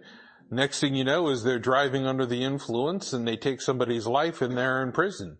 [0.50, 4.42] Next thing you know is they're driving under the influence and they take somebody's life
[4.42, 5.38] and they're in prison.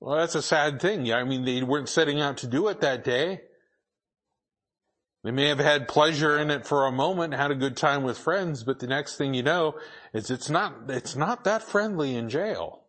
[0.00, 1.12] Well, that's a sad thing.
[1.12, 3.40] I mean, they weren't setting out to do it that day.
[5.24, 8.16] They may have had pleasure in it for a moment, had a good time with
[8.16, 9.74] friends, but the next thing you know
[10.14, 12.84] is it's not, it's not that friendly in jail.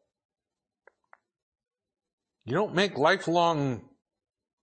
[2.46, 3.90] You don't make lifelong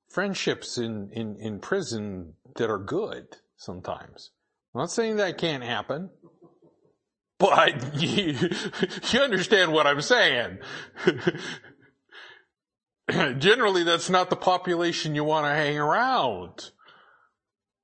[0.09, 4.31] friendships in, in, in prison that are good sometimes.
[4.75, 6.11] I'm not saying that can't happen.
[7.39, 8.51] But you,
[9.11, 10.59] you understand what I'm saying.
[13.39, 16.71] Generally, that's not the population you want to hang around.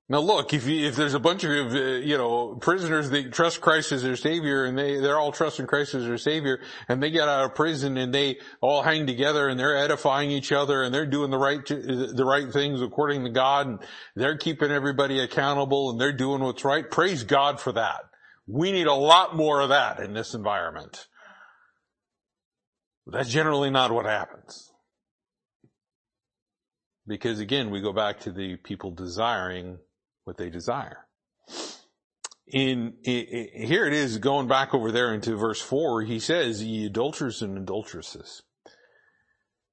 [0.08, 3.62] Now look, if you, if there's a bunch of, uh, you know, prisoners that trust
[3.62, 7.10] Christ as their savior and they, they're all trusting Christ as their savior and they
[7.10, 10.94] get out of prison and they all hang together and they're edifying each other and
[10.94, 13.78] they're doing the right, the right things according to God and
[14.14, 16.90] they're keeping everybody accountable and they're doing what's right.
[16.90, 18.00] Praise God for that.
[18.46, 21.06] We need a lot more of that in this environment.
[23.06, 24.71] That's generally not what happens.
[27.06, 29.78] Because again, we go back to the people desiring
[30.24, 31.06] what they desire.
[32.46, 36.02] In, in, here it is going back over there into verse four.
[36.02, 38.42] He says, "Ye adulterers and adulteresses."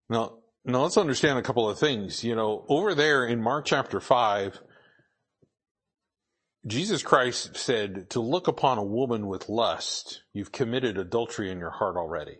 [0.09, 2.23] Now, now let's understand a couple of things.
[2.23, 4.59] You know, over there in Mark chapter five,
[6.65, 11.71] Jesus Christ said, "To look upon a woman with lust, you've committed adultery in your
[11.71, 12.37] heart already."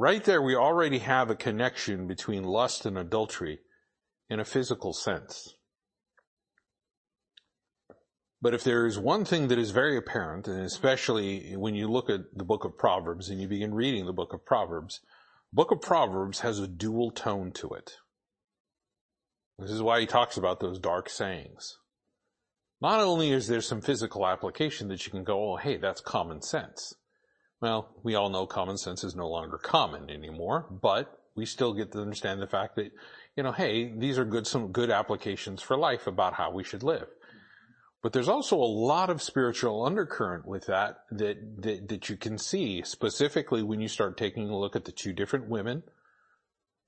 [0.00, 3.58] Right there, we already have a connection between lust and adultery
[4.30, 5.56] in a physical sense.
[8.40, 12.08] But if there is one thing that is very apparent, and especially when you look
[12.08, 15.00] at the book of Proverbs and you begin reading the book of Proverbs,
[15.52, 17.96] book of Proverbs has a dual tone to it.
[19.58, 21.76] This is why he talks about those dark sayings.
[22.80, 26.40] Not only is there some physical application that you can go, oh, hey, that's common
[26.40, 26.94] sense.
[27.60, 31.92] Well, we all know common sense is no longer common anymore, but we still get
[31.92, 32.90] to understand the fact that
[33.36, 36.82] you know, hey, these are good, some good applications for life about how we should
[36.82, 37.06] live.
[38.02, 42.38] But there's also a lot of spiritual undercurrent with that, that, that, that you can
[42.38, 45.82] see specifically when you start taking a look at the two different women,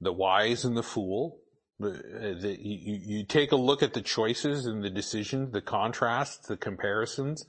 [0.01, 1.39] the wise and the fool.
[1.79, 6.57] The, you, you take a look at the choices and the decisions, the contrasts, the
[6.57, 7.45] comparisons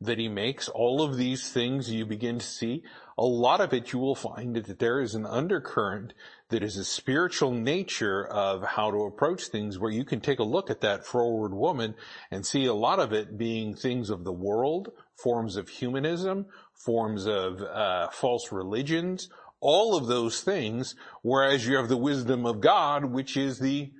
[0.00, 0.68] that he makes.
[0.68, 2.82] All of these things you begin to see.
[3.16, 6.14] A lot of it you will find that there is an undercurrent
[6.50, 10.44] that is a spiritual nature of how to approach things where you can take a
[10.44, 11.94] look at that froward woman
[12.30, 17.26] and see a lot of it being things of the world, forms of humanism, forms
[17.26, 19.28] of uh, false religions,
[19.60, 23.90] all of those things, whereas you have the wisdom of God, which is the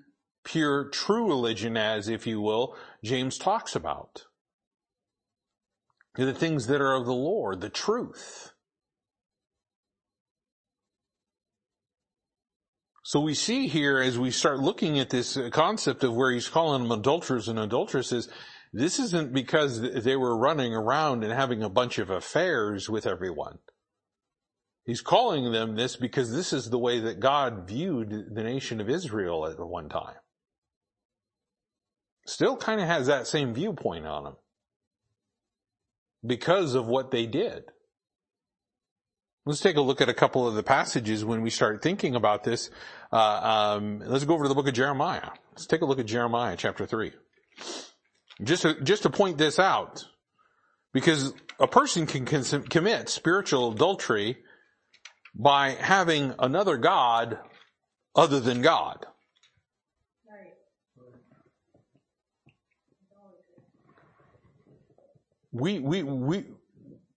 [0.44, 4.27] pure true religion as, if you will, James talks about.
[6.18, 8.50] The things that are of the Lord, the truth.
[13.04, 16.82] So we see here as we start looking at this concept of where he's calling
[16.82, 18.28] them adulterers and adulteresses,
[18.72, 23.60] this isn't because they were running around and having a bunch of affairs with everyone.
[24.84, 28.90] He's calling them this because this is the way that God viewed the nation of
[28.90, 30.16] Israel at one time.
[32.26, 34.34] Still kind of has that same viewpoint on them
[36.24, 37.64] because of what they did.
[39.46, 42.44] Let's take a look at a couple of the passages when we start thinking about
[42.44, 42.70] this.
[43.10, 45.30] Uh, um, let's go over to the book of Jeremiah.
[45.52, 47.12] Let's take a look at Jeremiah chapter three.
[48.42, 50.04] Just to, just to point this out,
[50.92, 54.38] because a person can cons- commit spiritual adultery
[55.34, 57.38] by having another God
[58.14, 59.06] other than God.
[65.52, 66.44] We, we, we,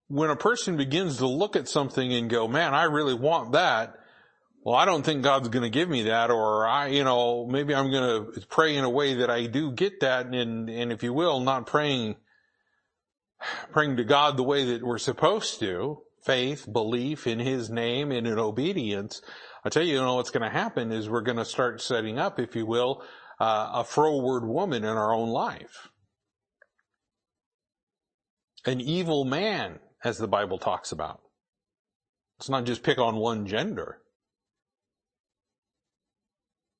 [0.07, 3.95] when a person begins to look at something and go, man, I really want that.
[4.63, 7.73] Well, I don't think God's going to give me that, or I, you know, maybe
[7.73, 11.01] I'm going to pray in a way that I do get that, and and if
[11.01, 12.15] you will, not praying,
[13.71, 18.27] praying to God the way that we're supposed to, faith, belief in His name, and
[18.27, 19.23] in obedience.
[19.65, 22.19] I tell you, you know, what's going to happen is we're going to start setting
[22.19, 23.03] up, if you will,
[23.39, 25.89] uh, a froward woman in our own life,
[28.65, 31.21] an evil man as the Bible talks about.
[32.39, 33.99] It's not just pick on one gender.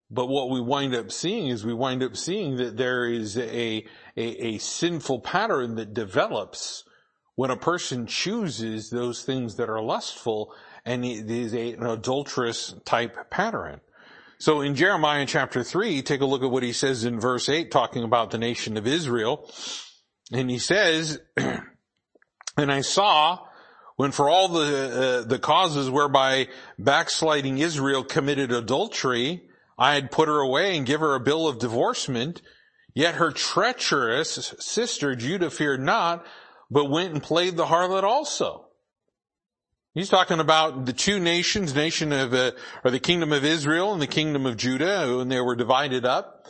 [0.10, 3.86] But what we wind up seeing is we wind up seeing that there is a,
[4.18, 6.84] a, a sinful pattern that develops
[7.36, 10.54] when a person chooses those things that are lustful
[10.86, 13.80] and it is a, an adulterous type pattern.
[14.38, 17.72] So in Jeremiah chapter 3, take a look at what he says in verse 8
[17.72, 19.50] talking about the nation of Israel.
[20.32, 21.20] And he says,
[22.58, 23.40] And I saw
[23.96, 26.48] when for all the, uh, the causes whereby
[26.80, 29.44] backsliding Israel committed adultery,
[29.78, 32.42] I had put her away and give her a bill of divorcement,
[32.94, 36.26] yet her treacherous sister Judah feared not,
[36.70, 38.68] but went and played the harlot also.
[39.94, 42.52] He's talking about the two nations, nation of, uh,
[42.84, 46.48] or the kingdom of Israel and the kingdom of Judah, when they were divided up.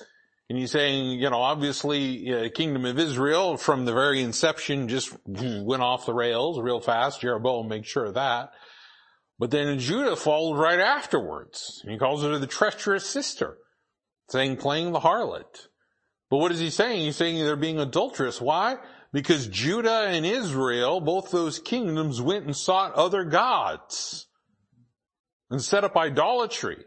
[0.52, 5.16] And he's saying, you know, obviously, uh, kingdom of Israel from the very inception just
[5.26, 7.22] went off the rails real fast.
[7.22, 8.52] Jeroboam makes sure of that.
[9.40, 11.80] But then Judah followed right afterwards.
[11.84, 13.60] And he calls her the treacherous sister,
[14.28, 15.68] saying playing the harlot.
[16.30, 17.00] But what is he saying?
[17.00, 18.42] He's saying they're being adulterous.
[18.42, 18.76] Why?
[19.14, 24.28] Because Judah and Israel, both those kingdoms went and sought other gods
[25.50, 26.84] and set up idolatry.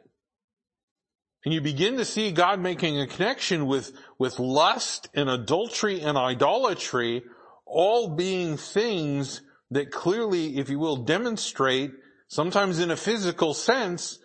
[1.45, 6.17] And you begin to see God making a connection with, with lust and adultery and
[6.17, 7.23] idolatry,
[7.67, 11.93] all being things that clearly, if you will, demonstrate,
[12.29, 14.19] sometimes in a physical sense,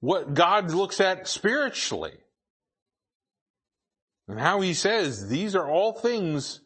[0.00, 2.14] what God looks at spiritually.
[4.26, 6.60] And how he says, these are all things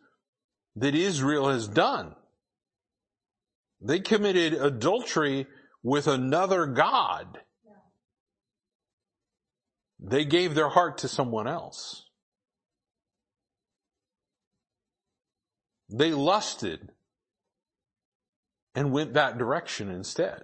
[0.77, 2.15] that Israel has done.
[3.81, 5.47] They committed adultery
[5.83, 7.39] with another God.
[10.01, 12.05] They gave their heart to someone else.
[15.91, 16.91] They lusted
[18.75, 20.43] and went that direction instead.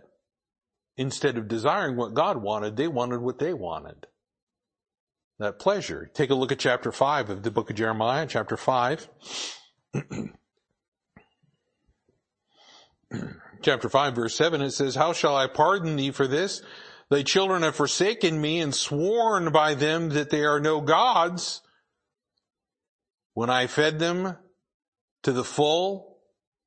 [0.96, 4.06] Instead of desiring what God wanted, they wanted what they wanted.
[5.38, 6.10] That pleasure.
[6.14, 9.08] Take a look at chapter 5 of the book of Jeremiah, chapter 5.
[13.62, 16.62] chapter 5 verse 7, it says, How shall I pardon thee for this?
[17.14, 21.62] Thy children have forsaken me and sworn by them that they are no gods.
[23.34, 24.36] When I fed them
[25.22, 26.18] to the full,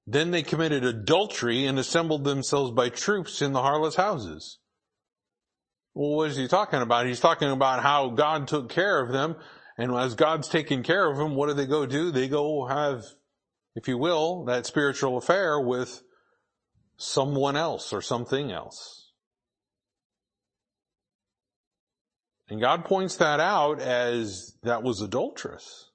[0.05, 4.59] then they committed adultery and assembled themselves by troops in the harlot's houses.
[5.93, 7.07] Well, what is he talking about?
[7.07, 9.35] He's talking about how God took care of them.
[9.77, 12.09] And as God's taking care of them, what do they go do?
[12.09, 13.03] They go have,
[13.75, 16.03] if you will, that spiritual affair with
[16.95, 19.06] someone else or something else.
[22.49, 25.91] And God points that out as that was adulterous.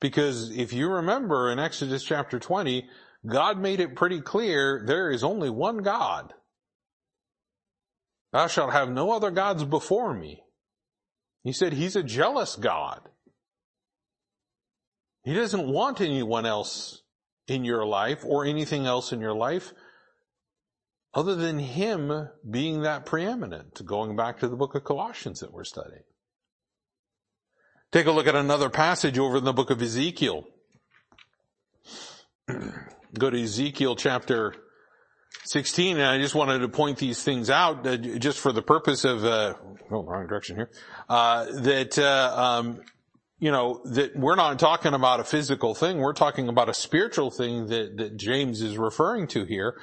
[0.00, 2.88] Because if you remember in Exodus chapter 20,
[3.26, 6.32] God made it pretty clear there is only one God.
[8.32, 10.42] Thou shalt have no other gods before me.
[11.42, 13.00] He said he's a jealous God.
[15.24, 17.02] He doesn't want anyone else
[17.46, 19.72] in your life or anything else in your life
[21.18, 25.64] other than him being that preeminent, going back to the book of Colossians that we're
[25.64, 26.04] studying.
[27.90, 30.44] Take a look at another passage over in the book of Ezekiel.
[33.18, 34.54] Go to Ezekiel chapter
[35.46, 39.02] 16, and I just wanted to point these things out uh, just for the purpose
[39.02, 39.54] of, uh,
[39.90, 40.70] oh, wrong direction here,
[41.08, 42.80] uh, that, uh, um,
[43.40, 47.32] you know, that we're not talking about a physical thing, we're talking about a spiritual
[47.32, 49.74] thing that, that James is referring to here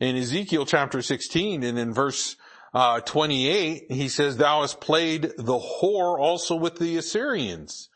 [0.00, 2.36] in Ezekiel chapter 16 and in verse
[2.72, 7.88] uh, 28, he says, thou hast played the whore also with the Assyrians.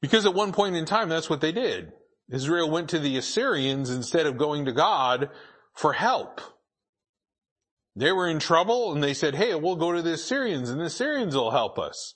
[0.00, 1.92] Because at one point in time, that's what they did.
[2.30, 5.28] Israel went to the Assyrians instead of going to God
[5.74, 6.40] for help.
[7.94, 10.86] They were in trouble and they said, hey, we'll go to the Assyrians and the
[10.86, 12.14] Assyrians will help us.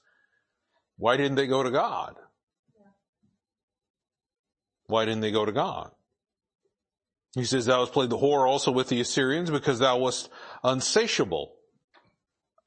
[0.97, 2.15] Why didn't they go to God?
[4.87, 5.91] Why didn't they go to God?
[7.37, 10.31] He says, thou hast played the whore also with the Assyrians because thou wast
[10.65, 11.53] unsatiable.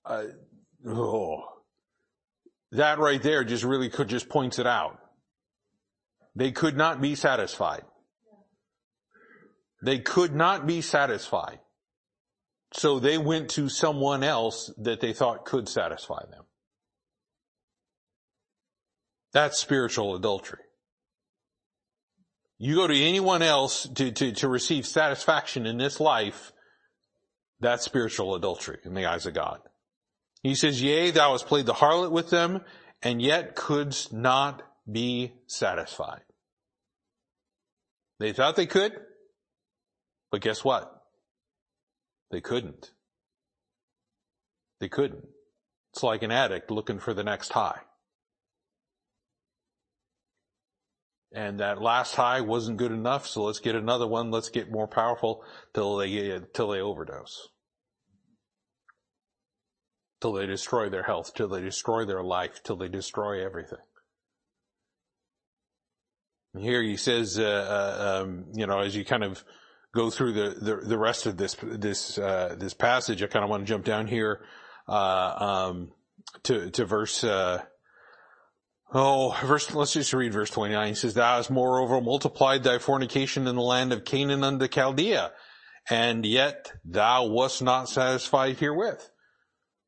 [0.06, 0.26] Uh,
[0.88, 1.42] oh,
[2.72, 5.00] that right there just really could just points it out.
[6.36, 7.82] They could not be satisfied.
[9.82, 11.60] They could not be satisfied.
[12.74, 16.44] So they went to someone else that they thought could satisfy them.
[19.34, 20.69] That's spiritual adultery.
[22.60, 26.52] You go to anyone else to, to, to receive satisfaction in this life,
[27.62, 29.62] that's spiritual adultery in the eyes of God.
[30.44, 32.62] He says, yea, thou hast played the harlot with them,
[33.02, 36.22] and yet couldst not be satisfied.
[38.20, 38.94] They thought they could,
[40.30, 40.94] but guess what?
[42.32, 42.92] They couldn't.
[44.82, 45.26] They couldn't.
[45.94, 47.80] It's like an addict looking for the next high.
[51.32, 54.32] And that last high wasn't good enough, so let's get another one.
[54.32, 57.50] Let's get more powerful till they till they overdose,
[60.22, 63.80] till they destroy their health, till they destroy their life, till they destroy everything.
[66.54, 69.44] And here he says, uh, uh, um, you know, as you kind of
[69.94, 73.52] go through the the, the rest of this this uh, this passage, I kind of
[73.52, 74.42] want to jump down here
[74.88, 75.92] uh, um,
[76.44, 77.62] to to verse uh,
[78.92, 80.88] Oh, verse, let's just read verse 29.
[80.88, 85.32] He says, Thou hast moreover multiplied thy fornication in the land of Canaan unto Chaldea,
[85.90, 89.08] and yet thou wast not satisfied herewith.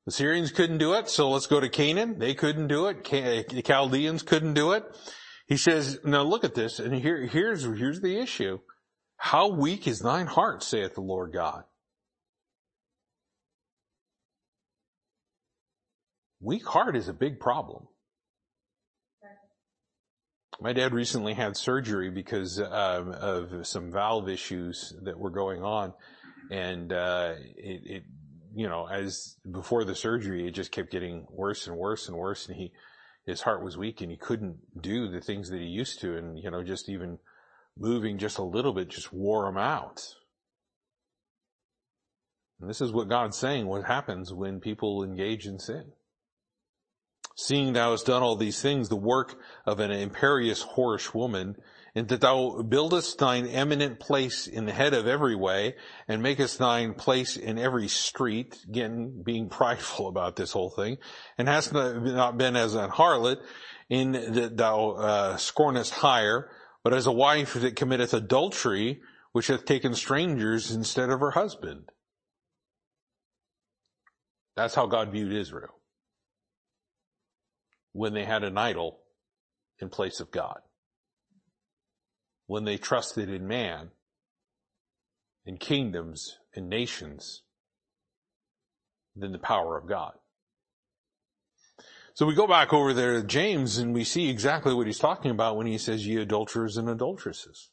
[0.06, 2.20] The Syrians couldn't do it, so let's go to Canaan.
[2.20, 3.04] They couldn't do it.
[3.04, 4.84] The Chaldeans couldn't do it.
[5.48, 8.60] He says, now look at this, and here, here's, here's the issue.
[9.18, 11.64] How weak is thine heart, saith the Lord God.
[16.40, 17.88] Weak heart is a big problem.
[20.64, 25.92] My dad recently had surgery because um, of some valve issues that were going on,
[26.52, 28.04] and uh, it, it,
[28.54, 32.48] you know, as before the surgery, it just kept getting worse and worse and worse,
[32.48, 32.72] and he,
[33.26, 36.38] his heart was weak, and he couldn't do the things that he used to, and
[36.38, 37.18] you know, just even
[37.76, 40.04] moving just a little bit just wore him out.
[42.60, 45.94] And this is what God's saying, what happens when people engage in sin.
[47.36, 51.56] Seeing thou hast done all these things, the work of an imperious whorish woman,
[51.96, 55.76] and that thou buildest thine eminent place in the head of every way,
[56.08, 60.98] and makest thine place in every street, again, being prideful about this whole thing,
[61.38, 63.38] and hast not been as an harlot,
[63.90, 66.50] in that thou uh, scornest hire,
[66.84, 69.02] but as a wife that committeth adultery,
[69.34, 71.90] which hath taken strangers instead of her husband.
[74.56, 75.81] That's how God viewed Israel.
[77.94, 79.00] When they had an idol
[79.80, 80.60] in place of God.
[82.48, 83.92] When they trusted in man,
[85.46, 87.44] in kingdoms, and nations,
[89.16, 90.14] than the power of God.
[92.14, 95.32] So we go back over there to James and we see exactly what he's talking
[95.32, 97.70] about when he says ye adulterers and adulteresses.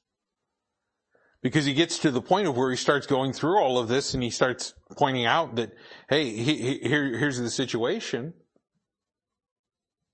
[1.42, 4.14] Because he gets to the point of where he starts going through all of this
[4.14, 5.72] and he starts pointing out that,
[6.08, 8.34] hey, he, he, here, here's the situation.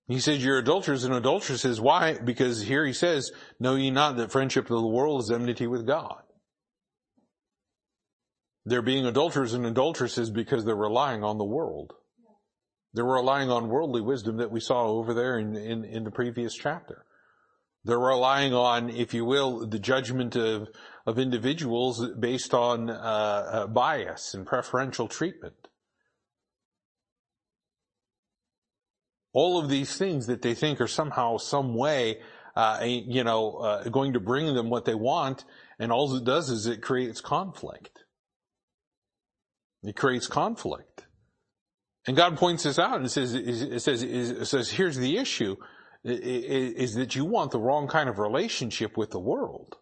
[0.06, 1.80] He says, you're adulterers and adulteresses.
[1.80, 2.18] Why?
[2.22, 5.86] Because here he says, know ye not that friendship of the world is enmity with
[5.86, 6.20] God.
[8.66, 11.92] They're being adulterers and adulteresses because they're relying on the world.
[12.92, 16.54] They're relying on worldly wisdom that we saw over there in, in, in the previous
[16.54, 17.04] chapter.
[17.84, 20.68] They're relying on, if you will, the judgment of,
[21.06, 25.54] of individuals based on uh, uh, bias and preferential treatment.
[29.34, 32.20] All of these things that they think are somehow, some way,
[32.56, 35.44] uh, you know, uh, going to bring them what they want,
[35.78, 38.04] and all it does is it creates conflict.
[39.82, 41.06] It creates conflict.
[42.06, 45.56] And God points this out and says, it says, it says, here's the issue,
[46.04, 49.76] is that you want the wrong kind of relationship with the world.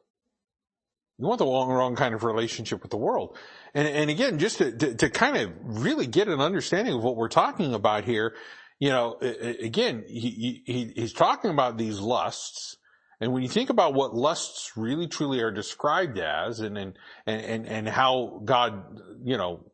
[1.18, 3.36] You want the wrong, wrong kind of relationship with the world.
[3.74, 7.16] And, and again, just to, to, to kind of really get an understanding of what
[7.16, 8.34] we're talking about here,
[8.82, 12.76] you know, again, he, he, he's talking about these lusts,
[13.20, 17.64] and when you think about what lusts really truly are described as and, and, and,
[17.64, 18.82] and how God,
[19.22, 19.64] you know,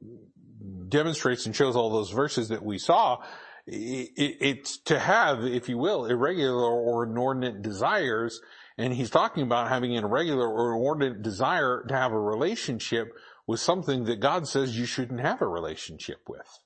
[0.90, 3.22] demonstrates and shows all those verses that we saw,
[3.66, 8.42] it's to have, if you will, irregular or inordinate desires.
[8.76, 13.08] And he's talking about having an irregular or inordinate desire to have a relationship
[13.46, 16.58] with something that God says you shouldn't have a relationship with.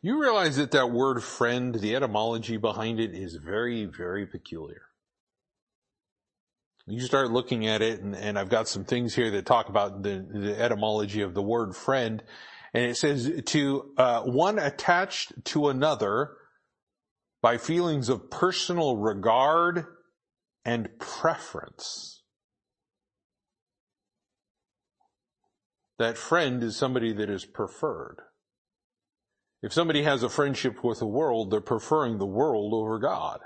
[0.00, 4.82] You realize that that word friend, the etymology behind it is very, very peculiar
[6.86, 10.02] you start looking at it, and, and, I've got some things here that talk about
[10.02, 12.22] the, the etymology of the word friend,
[12.74, 16.32] and it says to uh, one attached to another
[17.40, 19.86] by feelings of personal regard
[20.64, 22.22] and preference.
[25.98, 28.22] That friend is somebody that is preferred.
[29.62, 33.40] If somebody has a friendship with the world, they're preferring the world over God.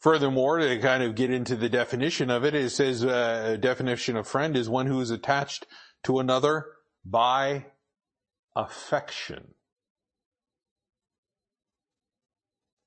[0.00, 4.16] Furthermore, to kind of get into the definition of it, it says uh, a definition
[4.16, 5.66] of friend is one who is attached
[6.04, 6.66] to another
[7.04, 7.66] by
[8.54, 9.54] affection.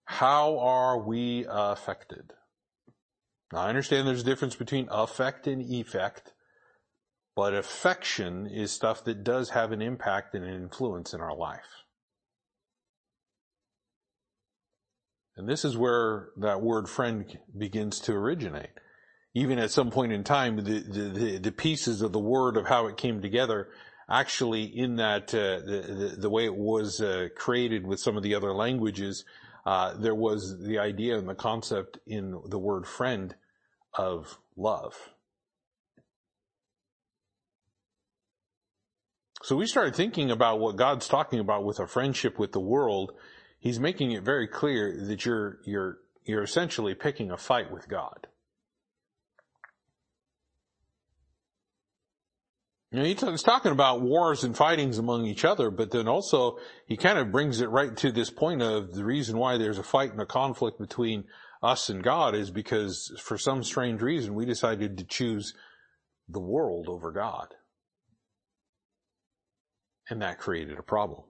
[0.06, 2.34] How are we affected?
[3.54, 6.34] Now, I understand there's a difference between affect and effect,
[7.40, 11.86] but affection is stuff that does have an impact and an influence in our life.
[15.38, 18.72] And this is where that word friend begins to originate.
[19.34, 22.88] Even at some point in time, the, the, the pieces of the word of how
[22.88, 23.70] it came together
[24.10, 28.36] actually in that, uh, the, the, way it was uh, created with some of the
[28.36, 29.24] other languages,
[29.66, 33.34] uh, there was the idea and the concept in the word friend
[33.94, 35.12] of love.
[39.42, 43.14] So we started thinking about what God's talking about with a friendship with the world
[43.60, 48.28] he's making it very clear that you're, you're, you're essentially picking a fight with God.
[52.92, 57.32] He's talking about wars and fightings among each other, but then also he kind of
[57.32, 60.26] brings it right to this point of the reason why there's a fight and a
[60.26, 61.26] conflict between
[61.62, 65.54] us and God is because for some strange reason we decided to choose
[66.28, 67.54] the world over God.
[70.10, 71.24] And that created a problem.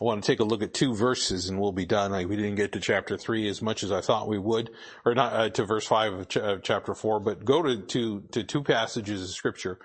[0.00, 2.12] I want to take a look at two verses and we'll be done.
[2.28, 4.70] we didn't get to chapter three as much as I thought we would,
[5.04, 8.20] or not uh, to verse five of, ch- of, chapter four, but go to, to,
[8.32, 9.78] to two passages of scripture,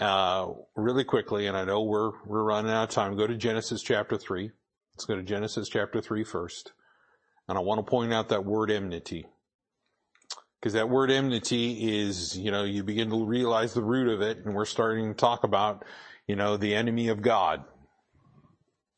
[0.00, 1.46] uh, really quickly.
[1.46, 3.16] And I know we're, we're running out of time.
[3.16, 4.50] Go to Genesis chapter three.
[4.94, 6.72] Let's go to Genesis chapter three first.
[7.46, 9.26] And I want to point out that word enmity.
[10.60, 14.38] Because that word enmity is, you know, you begin to realize the root of it,
[14.38, 15.84] and we're starting to talk about,
[16.26, 17.64] you know, the enemy of God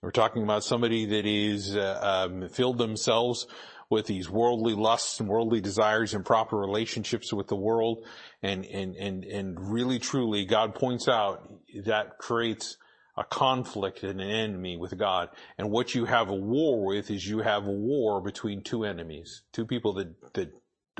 [0.06, 3.48] we're talking about somebody that is uh, um, filled themselves
[3.90, 8.06] with these worldly lusts and worldly desires and proper relationships with the world,
[8.40, 11.52] and and and and really truly, God points out
[11.86, 12.76] that creates
[13.16, 15.30] a conflict and an enemy with God.
[15.58, 19.42] And what you have a war with is you have a war between two enemies,
[19.52, 20.52] two people that that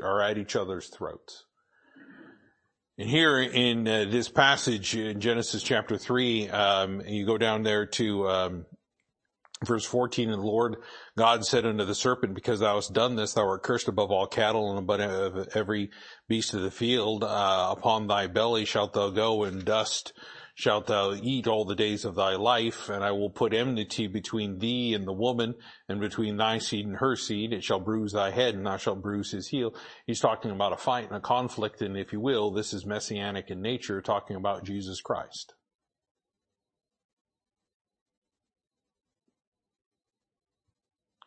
[0.03, 1.45] are at each other's throats.
[2.99, 7.85] And here in uh, this passage in Genesis chapter three, um, you go down there
[7.85, 8.65] to um,
[9.65, 10.77] Verse 14, and the Lord
[11.17, 14.27] God said unto the serpent, because thou hast done this, thou art cursed above all
[14.27, 15.89] cattle and above every
[16.27, 17.23] beast of the field.
[17.23, 20.13] Uh, upon thy belly shalt thou go, and dust
[20.57, 22.89] shalt thou eat all the days of thy life.
[22.89, 25.53] And I will put enmity between thee and the woman,
[25.87, 27.53] and between thy seed and her seed.
[27.53, 29.75] It shall bruise thy head, and thou shalt bruise his heel.
[30.07, 33.51] He's talking about a fight and a conflict, and if you will, this is messianic
[33.51, 35.53] in nature, talking about Jesus Christ.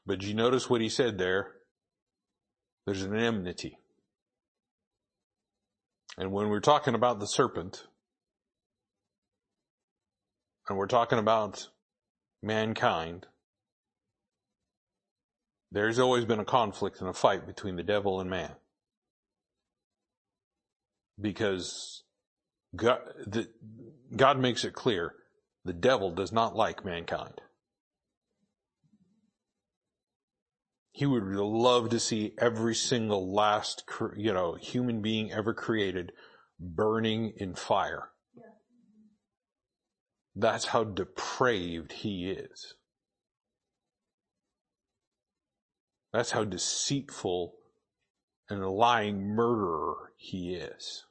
[0.04, 1.52] But do you notice what he said there?
[2.84, 3.78] There's an enmity.
[6.18, 7.84] And when we're talking about the serpent,
[10.70, 11.68] and we're talking about
[12.42, 13.26] mankind,
[15.70, 18.52] there's always been a conflict and a fight between the devil and man.
[21.20, 22.04] Because
[22.74, 23.48] God, the,
[24.16, 25.14] God makes it clear
[25.66, 27.42] the devil does not like mankind.
[30.92, 33.84] he would love to see every single last,
[34.16, 36.12] you know, human being ever created
[36.58, 38.10] burning in fire.
[40.34, 42.74] That's how depraved he is.
[46.12, 47.54] That's how deceitful
[48.48, 51.04] and a lying murderer he is.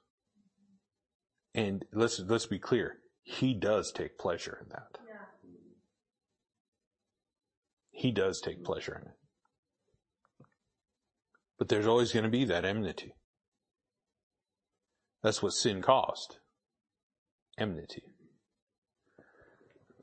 [1.55, 2.97] And let's, let's be clear.
[3.23, 4.99] He does take pleasure in that.
[7.91, 9.17] He does take pleasure in it.
[11.57, 13.13] But there's always going to be that enmity.
[15.21, 16.37] That's what sin caused.
[17.57, 18.03] Enmity.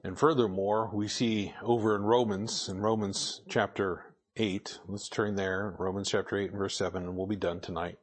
[0.06, 6.08] And furthermore, we see over in Romans, in Romans chapter 8, let's turn there, Romans
[6.08, 7.98] chapter 8 and verse 7, and we'll be done tonight.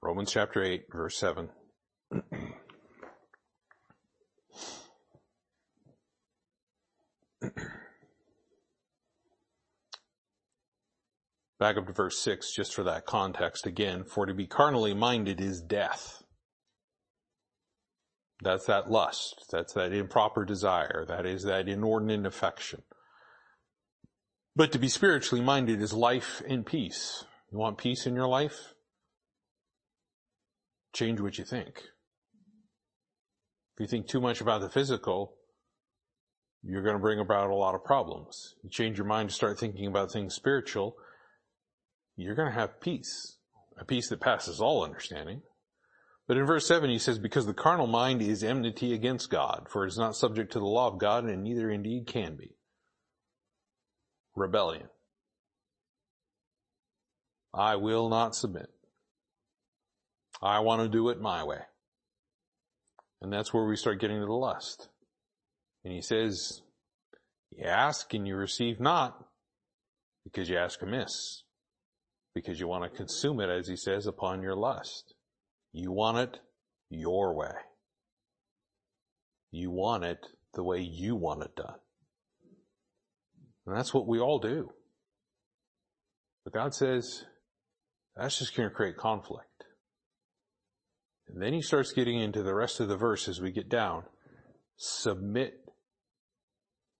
[0.00, 1.50] Romans chapter 8, verse 7.
[11.60, 14.04] Back up to verse 6, just for that context again.
[14.04, 16.22] For to be carnally minded is death.
[18.42, 19.46] That's that lust.
[19.50, 21.04] That's that improper desire.
[21.06, 22.82] That is that inordinate affection.
[24.54, 27.24] But to be spiritually minded is life and peace.
[27.50, 28.74] You want peace in your life?
[30.92, 31.82] Change what you think.
[33.74, 35.34] If you think too much about the physical,
[36.62, 38.54] you're going to bring about a lot of problems.
[38.62, 40.96] You change your mind to start thinking about things spiritual,
[42.16, 43.36] you're going to have peace,
[43.78, 45.42] a peace that passes all understanding.
[46.28, 49.84] But in verse 7 he says, because the carnal mind is enmity against God, for
[49.84, 52.54] it is not subject to the law of God, and neither indeed can be.
[54.36, 54.88] Rebellion.
[57.54, 58.68] I will not submit.
[60.42, 61.60] I want to do it my way.
[63.22, 64.88] And that's where we start getting to the lust.
[65.82, 66.60] And he says,
[67.50, 69.24] you ask and you receive not
[70.24, 71.42] because you ask amiss
[72.34, 75.14] because you want to consume it, as he says, upon your lust.
[75.72, 76.40] You want it
[76.90, 77.52] your way.
[79.50, 81.78] You want it the way you want it done.
[83.66, 84.70] And that's what we all do.
[86.44, 87.24] But God says,
[88.16, 89.64] that's just going to create conflict.
[91.28, 94.04] And then he starts getting into the rest of the verse as we get down.
[94.76, 95.54] Submit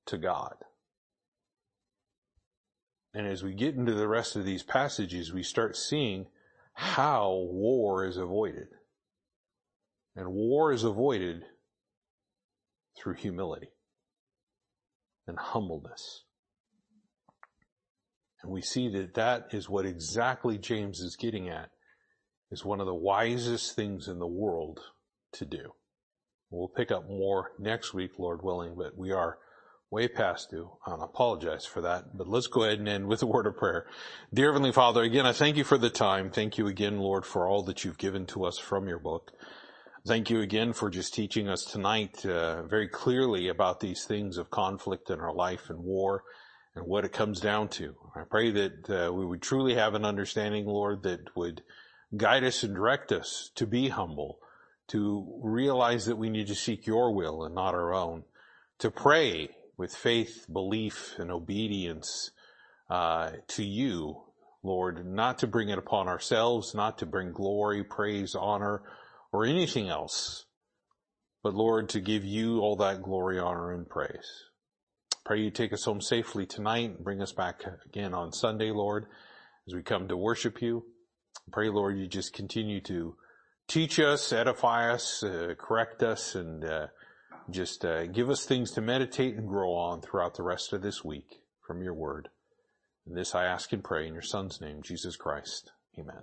[0.07, 0.55] to God.
[3.15, 6.27] And as we get into the rest of these passages, we start seeing
[6.79, 8.69] how war is avoided.
[10.15, 11.43] And war is avoided
[12.97, 13.71] through humility
[15.27, 16.23] and humbleness.
[18.41, 21.71] And we see that that is what exactly James is getting at
[22.53, 24.79] is one of the wisest things in the world
[25.33, 25.73] to do.
[26.49, 29.39] We'll pick up more next week, Lord willing, but we are
[29.91, 30.71] way past due.
[30.87, 33.87] I apologize for that, but let's go ahead and end with a word of prayer.
[34.33, 36.31] Dear Heavenly Father, again, I thank you for the time.
[36.31, 39.33] Thank you again, Lord, for all that you've given to us from your book.
[40.07, 44.51] Thank you again for just teaching us tonight uh, very clearly about these things of
[44.51, 46.23] conflict in our life and war
[46.75, 47.95] and what it comes down to.
[48.15, 51.63] I pray that uh, we would truly have an understanding, Lord, that would
[52.17, 54.39] guide us and direct us to be humble,
[54.89, 58.25] to realize that we need to seek your will and not our own,
[58.79, 62.33] to pray with faith, belief, and obedience
[62.91, 64.21] uh, to you,
[64.63, 68.83] Lord, not to bring it upon ourselves, not to bring glory, praise, honor,
[69.33, 70.47] or anything else,
[71.43, 74.45] but Lord, to give you all that glory, honor, and praise.
[75.25, 79.07] Pray you take us home safely tonight and bring us back again on Sunday, Lord,
[79.69, 80.85] as we come to worship you.
[81.53, 83.15] Pray, Lord, you just continue to
[83.69, 86.87] teach us, edify us, uh, correct us, and uh,
[87.51, 91.05] just uh, give us things to meditate and grow on throughout the rest of this
[91.05, 92.29] week from your word.
[93.07, 95.73] And this I ask and pray in your Son's name, Jesus Christ.
[95.99, 96.23] Amen.